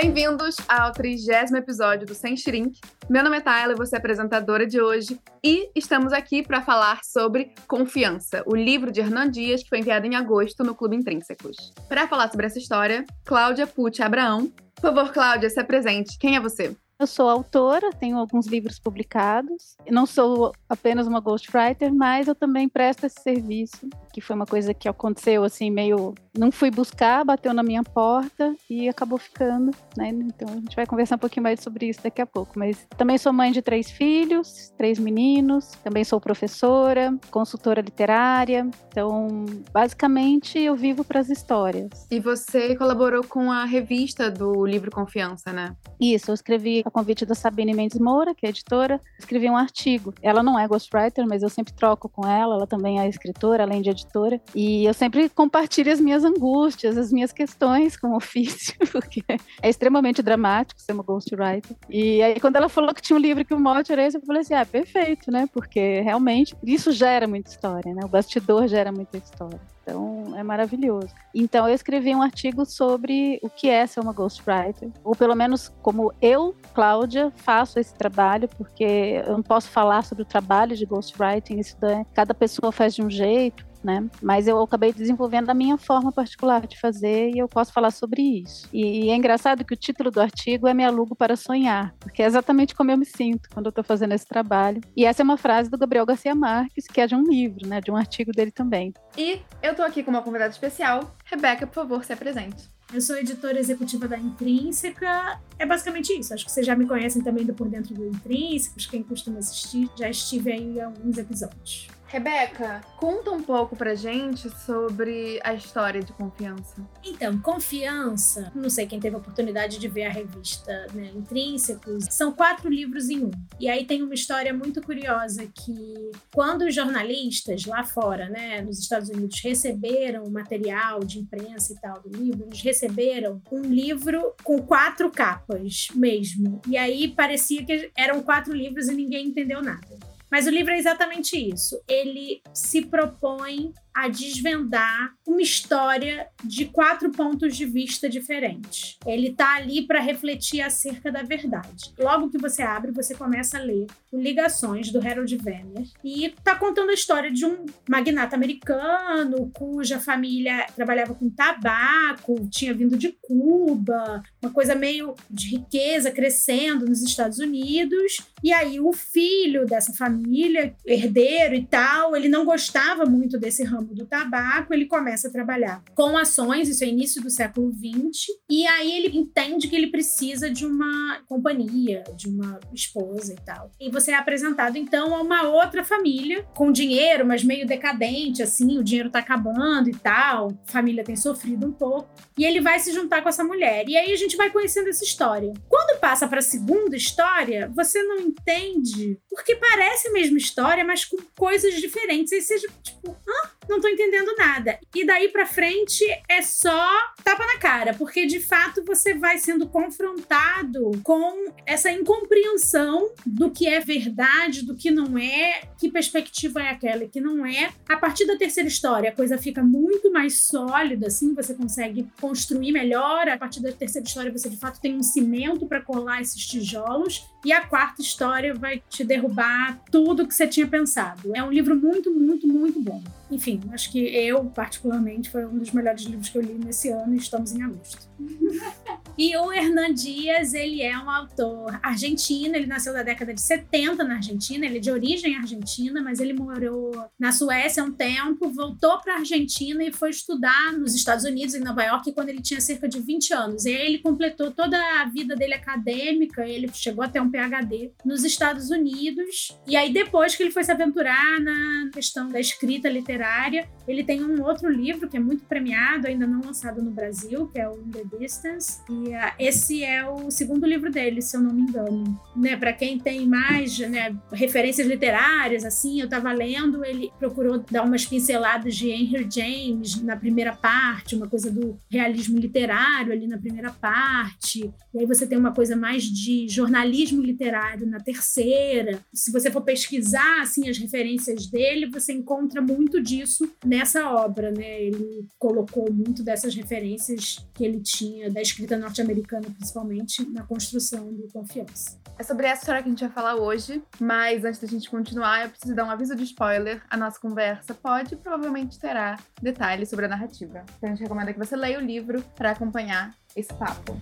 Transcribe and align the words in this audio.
Bem-vindos 0.00 0.54
ao 0.68 0.92
trigésimo 0.92 1.58
episódio 1.58 2.06
do 2.06 2.14
Sem 2.14 2.36
Shrink. 2.36 2.78
Meu 3.10 3.20
nome 3.24 3.38
é 3.38 3.40
Tayla 3.40 3.74
vou 3.74 3.84
ser 3.84 3.96
apresentadora 3.96 4.64
de 4.64 4.80
hoje. 4.80 5.18
E 5.42 5.72
estamos 5.74 6.12
aqui 6.12 6.40
para 6.40 6.62
falar 6.62 7.00
sobre 7.02 7.52
Confiança, 7.66 8.44
o 8.46 8.54
livro 8.54 8.92
de 8.92 9.00
Hernan 9.00 9.28
Dias 9.28 9.60
que 9.60 9.68
foi 9.68 9.80
enviado 9.80 10.06
em 10.06 10.14
agosto 10.14 10.62
no 10.62 10.72
Clube 10.72 10.94
Intrínsecos. 10.94 11.56
Para 11.88 12.06
falar 12.06 12.30
sobre 12.30 12.46
essa 12.46 12.60
história, 12.60 13.04
Cláudia 13.24 13.66
Pucci 13.66 14.00
Abraão. 14.00 14.52
Por 14.76 14.94
favor, 14.94 15.12
Cláudia, 15.12 15.50
se 15.50 15.58
apresente. 15.58 16.16
Quem 16.16 16.36
é 16.36 16.40
você? 16.40 16.76
Eu 17.00 17.06
sou 17.06 17.28
autora, 17.28 17.92
tenho 17.92 18.18
alguns 18.18 18.48
livros 18.48 18.80
publicados. 18.80 19.76
Não 19.88 20.04
sou 20.04 20.52
apenas 20.68 21.06
uma 21.06 21.20
ghostwriter, 21.20 21.94
mas 21.94 22.26
eu 22.26 22.34
também 22.34 22.68
presto 22.68 23.06
esse 23.06 23.22
serviço, 23.22 23.88
que 24.12 24.20
foi 24.20 24.34
uma 24.34 24.44
coisa 24.44 24.74
que 24.74 24.88
aconteceu 24.88 25.44
assim 25.44 25.70
meio, 25.70 26.12
não 26.36 26.50
fui 26.50 26.72
buscar, 26.72 27.24
bateu 27.24 27.54
na 27.54 27.62
minha 27.62 27.84
porta 27.84 28.52
e 28.68 28.88
acabou 28.88 29.16
ficando, 29.16 29.70
né? 29.96 30.08
Então 30.08 30.48
a 30.48 30.56
gente 30.56 30.74
vai 30.74 30.86
conversar 30.86 31.14
um 31.14 31.20
pouquinho 31.20 31.44
mais 31.44 31.60
sobre 31.60 31.88
isso 31.88 32.02
daqui 32.02 32.20
a 32.20 32.26
pouco. 32.26 32.58
Mas 32.58 32.84
também 32.96 33.16
sou 33.16 33.32
mãe 33.32 33.52
de 33.52 33.62
três 33.62 33.88
filhos, 33.88 34.72
três 34.76 34.98
meninos. 34.98 35.70
Também 35.84 36.02
sou 36.02 36.20
professora, 36.20 37.16
consultora 37.30 37.80
literária. 37.80 38.68
Então, 38.88 39.46
basicamente, 39.72 40.58
eu 40.58 40.74
vivo 40.74 41.04
para 41.04 41.20
as 41.20 41.30
histórias. 41.30 42.08
E 42.10 42.18
você 42.18 42.74
colaborou 42.74 43.22
com 43.22 43.52
a 43.52 43.64
revista 43.64 44.28
do 44.28 44.66
livro 44.66 44.90
Confiança, 44.90 45.52
né? 45.52 45.76
Isso, 46.00 46.32
eu 46.32 46.34
escrevi 46.34 46.87
a 46.88 46.90
convite 46.90 47.24
da 47.24 47.34
Sabine 47.34 47.74
Mendes 47.74 47.98
Moura, 47.98 48.34
que 48.34 48.46
é 48.46 48.48
editora, 48.48 49.00
escrevi 49.18 49.48
um 49.48 49.56
artigo. 49.56 50.12
Ela 50.22 50.42
não 50.42 50.58
é 50.58 50.66
ghostwriter, 50.66 51.26
mas 51.26 51.42
eu 51.42 51.48
sempre 51.48 51.72
troco 51.72 52.08
com 52.08 52.26
ela, 52.26 52.54
ela 52.54 52.66
também 52.66 53.00
é 53.00 53.08
escritora, 53.08 53.62
além 53.62 53.82
de 53.82 53.90
editora, 53.90 54.40
e 54.54 54.84
eu 54.84 54.94
sempre 54.94 55.28
compartilho 55.28 55.92
as 55.92 56.00
minhas 56.00 56.24
angústias, 56.24 56.96
as 56.96 57.12
minhas 57.12 57.32
questões 57.32 57.96
com 57.96 58.08
o 58.08 58.16
ofício, 58.16 58.74
porque 58.90 59.22
é 59.62 59.68
extremamente 59.68 60.22
dramático 60.22 60.80
ser 60.80 60.92
uma 60.92 61.02
ghostwriter. 61.02 61.76
E 61.88 62.22
aí, 62.22 62.40
quando 62.40 62.56
ela 62.56 62.68
falou 62.68 62.94
que 62.94 63.02
tinha 63.02 63.16
um 63.16 63.20
livro 63.20 63.44
que 63.44 63.54
o 63.54 63.60
mote 63.60 63.92
era 63.92 64.06
esse, 64.06 64.16
eu 64.16 64.22
falei 64.22 64.42
assim: 64.42 64.54
ah, 64.54 64.66
perfeito, 64.66 65.30
né? 65.30 65.48
Porque 65.52 66.00
realmente 66.00 66.56
isso 66.64 66.92
gera 66.92 67.26
muita 67.26 67.50
história, 67.50 67.94
né? 67.94 68.02
O 68.04 68.08
bastidor 68.08 68.66
gera 68.66 68.90
muita 68.90 69.18
história. 69.18 69.60
Então, 69.88 70.34
é 70.36 70.42
maravilhoso. 70.42 71.08
Então, 71.34 71.66
eu 71.66 71.74
escrevi 71.74 72.14
um 72.14 72.20
artigo 72.20 72.66
sobre 72.66 73.40
o 73.42 73.48
que 73.48 73.70
é 73.70 73.86
ser 73.86 74.00
uma 74.00 74.12
ghostwriter, 74.12 74.90
ou 75.02 75.16
pelo 75.16 75.34
menos 75.34 75.72
como 75.82 76.12
eu, 76.20 76.54
Cláudia, 76.74 77.32
faço 77.36 77.78
esse 77.78 77.94
trabalho, 77.94 78.48
porque 78.48 79.22
eu 79.26 79.32
não 79.32 79.42
posso 79.42 79.70
falar 79.70 80.04
sobre 80.04 80.22
o 80.22 80.26
trabalho 80.26 80.76
de 80.76 80.84
ghostwriting, 80.84 81.58
isso 81.58 81.76
cada 82.12 82.34
pessoa 82.34 82.70
faz 82.70 82.94
de 82.94 83.02
um 83.02 83.08
jeito, 83.08 83.66
né? 83.82 84.06
Mas 84.22 84.46
eu 84.46 84.60
acabei 84.62 84.92
desenvolvendo 84.92 85.50
a 85.50 85.54
minha 85.54 85.76
forma 85.76 86.12
particular 86.12 86.66
de 86.66 86.78
fazer 86.80 87.30
e 87.30 87.38
eu 87.38 87.48
posso 87.48 87.72
falar 87.72 87.90
sobre 87.90 88.22
isso. 88.22 88.68
E, 88.72 89.06
e 89.06 89.10
é 89.10 89.16
engraçado 89.16 89.64
que 89.64 89.74
o 89.74 89.76
título 89.76 90.10
do 90.10 90.20
artigo 90.20 90.66
é 90.66 90.74
Me 90.74 90.84
Alugo 90.84 91.14
para 91.14 91.36
Sonhar, 91.36 91.94
porque 91.98 92.22
é 92.22 92.26
exatamente 92.26 92.74
como 92.74 92.90
eu 92.90 92.98
me 92.98 93.06
sinto 93.06 93.48
quando 93.52 93.66
eu 93.66 93.70
estou 93.70 93.84
fazendo 93.84 94.12
esse 94.12 94.26
trabalho. 94.26 94.80
E 94.96 95.04
essa 95.04 95.22
é 95.22 95.24
uma 95.24 95.36
frase 95.36 95.70
do 95.70 95.78
Gabriel 95.78 96.06
Garcia 96.06 96.34
Marques, 96.34 96.86
que 96.86 97.00
é 97.00 97.06
de 97.06 97.14
um 97.14 97.22
livro, 97.22 97.66
né? 97.66 97.80
De 97.80 97.90
um 97.90 97.96
artigo 97.96 98.32
dele 98.32 98.50
também. 98.50 98.92
E 99.16 99.40
eu 99.62 99.74
tô 99.74 99.82
aqui 99.82 100.02
com 100.02 100.10
uma 100.10 100.22
convidada 100.22 100.50
especial. 100.50 101.14
Rebeca, 101.24 101.66
por 101.66 101.74
favor, 101.74 102.04
se 102.04 102.12
apresente. 102.12 102.68
Eu 102.92 103.02
sou 103.02 103.16
editora 103.16 103.58
executiva 103.58 104.08
da 104.08 104.16
Intrínseca. 104.16 105.38
É 105.58 105.66
basicamente 105.66 106.10
isso. 106.18 106.32
Acho 106.32 106.46
que 106.46 106.50
vocês 106.50 106.66
já 106.66 106.74
me 106.74 106.86
conhecem 106.86 107.22
também 107.22 107.44
do 107.44 107.52
Por 107.52 107.68
Dentro 107.68 107.94
do 107.94 108.06
Intrínsecos. 108.06 108.86
Quem 108.86 109.02
costuma 109.02 109.40
assistir, 109.40 109.90
já 109.98 110.08
estive 110.08 110.52
aí 110.52 110.76
em 110.76 110.80
alguns 110.80 111.18
episódios. 111.18 111.88
Rebeca, 112.08 112.80
conta 112.96 113.30
um 113.30 113.42
pouco 113.42 113.76
pra 113.76 113.94
gente 113.94 114.48
sobre 114.64 115.38
a 115.44 115.52
história 115.52 116.02
de 116.02 116.10
Confiança. 116.14 116.76
Então, 117.04 117.38
Confiança, 117.38 118.50
não 118.54 118.70
sei 118.70 118.86
quem 118.86 118.98
teve 118.98 119.14
a 119.14 119.18
oportunidade 119.18 119.78
de 119.78 119.88
ver 119.88 120.04
a 120.04 120.10
revista 120.10 120.86
né, 120.94 121.10
Intrínsecos, 121.14 122.06
são 122.10 122.32
quatro 122.32 122.70
livros 122.70 123.10
em 123.10 123.24
um. 123.24 123.30
E 123.60 123.68
aí 123.68 123.84
tem 123.84 124.02
uma 124.02 124.14
história 124.14 124.54
muito 124.54 124.80
curiosa 124.80 125.46
que 125.46 126.10
quando 126.32 126.62
os 126.62 126.74
jornalistas 126.74 127.66
lá 127.66 127.84
fora, 127.84 128.26
né, 128.30 128.62
nos 128.62 128.78
Estados 128.78 129.10
Unidos, 129.10 129.38
receberam 129.42 130.24
o 130.24 130.30
material 130.30 131.00
de 131.00 131.18
imprensa 131.18 131.74
e 131.74 131.76
tal 131.76 132.00
do 132.00 132.08
livro, 132.08 132.46
eles 132.46 132.62
receberam 132.62 133.42
um 133.52 133.60
livro 133.60 134.32
com 134.42 134.62
quatro 134.62 135.10
capas 135.10 135.88
mesmo. 135.94 136.62
E 136.66 136.78
aí 136.78 137.08
parecia 137.08 137.66
que 137.66 137.90
eram 137.94 138.22
quatro 138.22 138.54
livros 138.54 138.88
e 138.88 138.94
ninguém 138.94 139.26
entendeu 139.26 139.60
nada. 139.60 140.17
Mas 140.30 140.46
o 140.46 140.50
livro 140.50 140.72
é 140.72 140.78
exatamente 140.78 141.36
isso. 141.36 141.80
Ele 141.88 142.42
se 142.52 142.82
propõe 142.82 143.72
a 143.98 144.06
desvendar 144.06 145.12
uma 145.26 145.42
história 145.42 146.28
de 146.44 146.66
quatro 146.66 147.10
pontos 147.10 147.56
de 147.56 147.66
vista 147.66 148.08
diferentes. 148.08 148.96
Ele 149.04 149.30
está 149.30 149.56
ali 149.56 149.88
para 149.88 150.00
refletir 150.00 150.60
acerca 150.60 151.10
da 151.10 151.24
verdade. 151.24 151.92
Logo 151.98 152.30
que 152.30 152.38
você 152.38 152.62
abre, 152.62 152.92
você 152.92 153.12
começa 153.12 153.58
a 153.58 153.60
ler 153.60 153.86
Ligações 154.12 154.92
do 154.92 155.00
Harold 155.00 155.36
Werner 155.44 155.84
e 156.04 156.26
está 156.26 156.54
contando 156.54 156.90
a 156.90 156.94
história 156.94 157.30
de 157.30 157.44
um 157.44 157.66
magnata 157.88 158.36
americano 158.36 159.50
cuja 159.52 159.98
família 159.98 160.66
trabalhava 160.76 161.14
com 161.14 161.28
tabaco, 161.28 162.48
tinha 162.48 162.72
vindo 162.72 162.96
de 162.96 163.18
Cuba, 163.20 164.22
uma 164.40 164.52
coisa 164.52 164.76
meio 164.76 165.14
de 165.28 165.48
riqueza 165.48 166.12
crescendo 166.12 166.86
nos 166.86 167.02
Estados 167.02 167.40
Unidos. 167.40 168.20
E 168.44 168.52
aí 168.52 168.78
o 168.78 168.92
filho 168.92 169.66
dessa 169.66 169.92
família, 169.92 170.74
herdeiro 170.86 171.56
e 171.56 171.66
tal, 171.66 172.14
ele 172.14 172.28
não 172.28 172.44
gostava 172.44 173.04
muito 173.04 173.36
desse 173.36 173.64
ramo 173.64 173.87
do 173.94 174.06
tabaco, 174.06 174.72
ele 174.72 174.86
começa 174.86 175.28
a 175.28 175.30
trabalhar 175.30 175.82
com 175.94 176.16
ações, 176.16 176.68
isso 176.68 176.84
é 176.84 176.86
início 176.86 177.22
do 177.22 177.30
século 177.30 177.72
XX, 177.72 178.26
e 178.48 178.66
aí 178.66 178.92
ele 178.92 179.18
entende 179.18 179.68
que 179.68 179.76
ele 179.76 179.88
precisa 179.88 180.50
de 180.50 180.66
uma 180.66 181.20
companhia, 181.26 182.04
de 182.16 182.28
uma 182.28 182.58
esposa 182.72 183.32
e 183.32 183.36
tal. 183.44 183.70
E 183.80 183.90
você 183.90 184.12
é 184.12 184.14
apresentado 184.14 184.76
então 184.76 185.14
a 185.14 185.22
uma 185.22 185.42
outra 185.42 185.84
família 185.84 186.44
com 186.54 186.72
dinheiro, 186.72 187.26
mas 187.26 187.44
meio 187.44 187.66
decadente, 187.66 188.42
assim, 188.42 188.78
o 188.78 188.84
dinheiro 188.84 189.10
tá 189.10 189.18
acabando 189.18 189.88
e 189.88 189.94
tal, 189.94 190.48
a 190.66 190.70
família 190.70 191.04
tem 191.04 191.16
sofrido 191.16 191.66
um 191.66 191.72
pouco, 191.72 192.08
e 192.36 192.44
ele 192.44 192.60
vai 192.60 192.78
se 192.78 192.92
juntar 192.92 193.22
com 193.22 193.28
essa 193.28 193.44
mulher. 193.44 193.88
E 193.88 193.96
aí 193.96 194.12
a 194.12 194.16
gente 194.16 194.36
vai 194.36 194.50
conhecendo 194.50 194.88
essa 194.88 195.04
história. 195.04 195.52
Quando 195.68 195.98
passa 196.00 196.28
para 196.28 196.38
a 196.38 196.42
segunda 196.42 196.96
história, 196.96 197.70
você 197.74 198.02
não 198.02 198.18
entende, 198.18 199.18
porque 199.28 199.56
parece 199.56 200.08
a 200.08 200.12
mesma 200.12 200.38
história, 200.38 200.84
mas 200.84 201.04
com 201.04 201.16
coisas 201.36 201.74
diferentes. 201.74 202.32
Aí 202.32 202.40
você, 202.40 202.58
tipo, 202.82 203.10
hã? 203.10 203.57
Não 203.68 203.80
tô 203.80 203.88
entendendo 203.88 204.34
nada. 204.36 204.78
E 204.94 205.04
daí 205.04 205.28
pra 205.28 205.46
frente 205.46 206.04
é 206.28 206.42
só 206.42 206.88
tapa 207.22 207.44
na 207.46 207.58
cara, 207.58 207.94
porque 207.94 208.26
de 208.26 208.40
fato 208.40 208.84
você 208.84 209.14
vai 209.14 209.38
sendo 209.38 209.68
confrontado 209.68 210.90
com 211.02 211.52
essa 211.66 211.90
incompreensão 211.90 213.10
do 213.26 213.50
que 213.50 213.66
é 213.66 213.80
verdade, 213.80 214.64
do 214.64 214.74
que 214.74 214.90
não 214.90 215.18
é, 215.18 215.62
que 215.78 215.90
perspectiva 215.90 216.62
é 216.62 216.70
aquela 216.70 217.04
e 217.04 217.08
que 217.08 217.20
não 217.20 217.44
é. 217.44 217.70
A 217.88 217.96
partir 217.96 218.26
da 218.26 218.36
terceira 218.36 218.68
história, 218.68 219.10
a 219.10 219.14
coisa 219.14 219.36
fica 219.38 219.62
muito 219.62 220.10
mais 220.12 220.42
sólida, 220.42 221.08
assim, 221.08 221.34
você 221.34 221.54
consegue 221.54 222.06
construir 222.20 222.72
melhor. 222.72 223.28
A 223.28 223.36
partir 223.36 223.60
da 223.60 223.72
terceira 223.72 224.06
história, 224.06 224.32
você 224.32 224.48
de 224.48 224.56
fato 224.56 224.80
tem 224.80 224.96
um 224.96 225.02
cimento 225.02 225.66
para 225.66 225.80
colar 225.80 226.20
esses 226.20 226.46
tijolos. 226.46 227.28
E 227.44 227.52
a 227.52 227.66
quarta 227.66 228.02
história 228.02 228.54
vai 228.54 228.82
te 228.88 229.04
derrubar 229.04 229.80
tudo 229.90 230.26
que 230.26 230.34
você 230.34 230.46
tinha 230.46 230.66
pensado. 230.66 231.34
É 231.34 231.42
um 231.42 231.50
livro 231.50 231.76
muito, 231.76 232.12
muito, 232.12 232.46
muito 232.46 232.80
bom. 232.80 233.02
Enfim, 233.30 233.60
acho 233.72 233.92
que 233.92 233.98
eu, 233.98 234.44
particularmente, 234.46 235.30
foi 235.30 235.44
um 235.44 235.58
dos 235.58 235.70
melhores 235.70 236.02
livros 236.02 236.28
que 236.28 236.38
eu 236.38 236.42
li 236.42 236.54
nesse 236.54 236.88
ano 236.90 237.14
e 237.14 237.18
estamos 237.18 237.52
em 237.52 237.62
agosto. 237.62 238.08
e 239.16 239.36
o 239.36 239.52
Hernan 239.52 239.92
Dias, 239.92 240.54
ele 240.54 240.82
é 240.82 240.96
um 240.98 241.10
autor 241.10 241.78
argentino, 241.82 242.56
ele 242.56 242.66
nasceu 242.66 242.92
na 242.92 243.02
década 243.02 243.34
de 243.34 243.40
70 243.40 244.02
na 244.04 244.16
Argentina, 244.16 244.66
ele 244.66 244.78
é 244.78 244.80
de 244.80 244.90
origem 244.90 245.36
argentina, 245.36 246.00
mas 246.02 246.20
ele 246.20 246.32
morou 246.32 246.92
na 247.18 247.32
Suécia 247.32 247.84
um 247.84 247.92
tempo, 247.92 248.50
voltou 248.50 248.98
para 249.00 249.14
a 249.14 249.18
Argentina 249.18 249.84
e 249.84 249.92
foi 249.92 250.10
estudar 250.10 250.72
nos 250.72 250.94
Estados 250.94 251.24
Unidos, 251.24 251.54
em 251.54 251.60
Nova 251.60 251.82
York, 251.82 252.12
quando 252.12 252.30
ele 252.30 252.40
tinha 252.40 252.60
cerca 252.60 252.88
de 252.88 253.00
20 253.00 253.34
anos. 253.34 253.64
E 253.64 253.70
aí 253.70 253.86
ele 253.86 253.98
completou 253.98 254.50
toda 254.50 254.78
a 255.00 255.04
vida 255.04 255.36
dele 255.36 255.54
acadêmica, 255.54 256.46
ele 256.46 256.68
chegou 256.72 257.04
até 257.04 257.20
um 257.20 257.30
PhD 257.30 257.92
nos 258.04 258.24
Estados 258.24 258.70
Unidos. 258.70 259.56
E 259.66 259.76
aí 259.76 259.92
depois 259.92 260.34
que 260.34 260.42
ele 260.42 260.50
foi 260.50 260.64
se 260.64 260.72
aventurar 260.72 261.40
na 261.40 261.90
questão 261.92 262.28
da 262.28 262.40
escrita 262.40 262.88
literária, 262.88 263.17
literária 263.18 263.68
ele 263.88 264.04
tem 264.04 264.22
um 264.22 264.42
outro 264.42 264.70
livro 264.70 265.08
que 265.08 265.16
é 265.16 265.20
muito 265.20 265.44
premiado, 265.44 266.06
ainda 266.06 266.26
não 266.26 266.42
lançado 266.42 266.82
no 266.82 266.90
Brasil, 266.90 267.48
que 267.48 267.58
é 267.58 267.68
o 267.68 267.76
the 267.76 268.04
Distance. 268.18 268.80
E 268.88 269.08
uh, 269.08 269.32
esse 269.38 269.82
é 269.82 270.06
o 270.08 270.30
segundo 270.30 270.66
livro 270.66 270.90
dele, 270.90 271.22
se 271.22 271.36
eu 271.36 271.40
não 271.40 271.52
me 271.52 271.62
engano. 271.62 272.20
Né, 272.36 272.56
para 272.56 272.72
quem 272.72 272.98
tem 272.98 273.26
mais 273.26 273.78
né, 273.78 274.14
referências 274.30 274.86
literárias, 274.86 275.64
assim, 275.64 276.00
eu 276.00 276.04
estava 276.04 276.30
lendo, 276.32 276.84
ele 276.84 277.10
procurou 277.18 277.64
dar 277.70 277.82
umas 277.82 278.04
pinceladas 278.04 278.76
de 278.76 278.90
Henry 278.90 279.26
James 279.30 280.02
na 280.02 280.16
primeira 280.16 280.54
parte, 280.54 281.16
uma 281.16 281.28
coisa 281.28 281.50
do 281.50 281.78
realismo 281.90 282.38
literário 282.38 283.12
ali 283.12 283.26
na 283.26 283.38
primeira 283.38 283.70
parte. 283.70 284.70
E 284.94 285.00
aí 285.00 285.06
você 285.06 285.26
tem 285.26 285.38
uma 285.38 285.52
coisa 285.52 285.74
mais 285.76 286.04
de 286.04 286.46
jornalismo 286.48 287.22
literário 287.22 287.86
na 287.86 287.98
terceira. 287.98 289.00
Se 289.12 289.32
você 289.32 289.50
for 289.50 289.62
pesquisar 289.62 290.42
assim 290.42 290.68
as 290.68 290.76
referências 290.76 291.46
dele, 291.46 291.86
você 291.86 292.12
encontra 292.12 292.60
muito 292.60 293.00
disso 293.00 293.50
nessa 293.78 294.10
obra, 294.10 294.50
né? 294.50 294.82
Ele 294.82 295.26
colocou 295.38 295.90
muito 295.92 296.22
dessas 296.22 296.54
referências 296.54 297.46
que 297.54 297.64
ele 297.64 297.80
tinha 297.80 298.30
da 298.30 298.40
escrita 298.40 298.76
norte 298.76 298.98
norte-americana, 298.98 299.46
principalmente, 299.56 300.28
na 300.30 300.42
construção 300.42 301.12
do 301.12 301.28
confiança. 301.32 301.98
É 302.18 302.22
sobre 302.22 302.46
essa 302.46 302.62
história 302.62 302.82
que 302.82 302.88
a 302.88 302.90
gente 302.90 303.04
vai 303.04 303.10
falar 303.10 303.36
hoje, 303.36 303.82
mas 304.00 304.44
antes 304.44 304.60
da 304.60 304.66
gente 304.66 304.90
continuar, 304.90 305.44
eu 305.44 305.50
preciso 305.50 305.74
dar 305.74 305.84
um 305.84 305.90
aviso 305.90 306.16
de 306.16 306.24
spoiler. 306.24 306.82
A 306.90 306.96
nossa 306.96 307.20
conversa 307.20 307.74
pode 307.74 308.14
e 308.14 308.16
provavelmente 308.16 308.78
terá 308.78 309.18
detalhes 309.40 309.88
sobre 309.88 310.06
a 310.06 310.08
narrativa. 310.08 310.64
Então 310.76 310.88
a 310.88 310.92
gente 310.92 311.02
recomenda 311.02 311.32
que 311.32 311.38
você 311.38 311.54
leia 311.54 311.78
o 311.78 311.82
livro 311.82 312.22
para 312.34 312.50
acompanhar 312.50 313.14
esse 313.36 313.52
papo. 313.54 313.96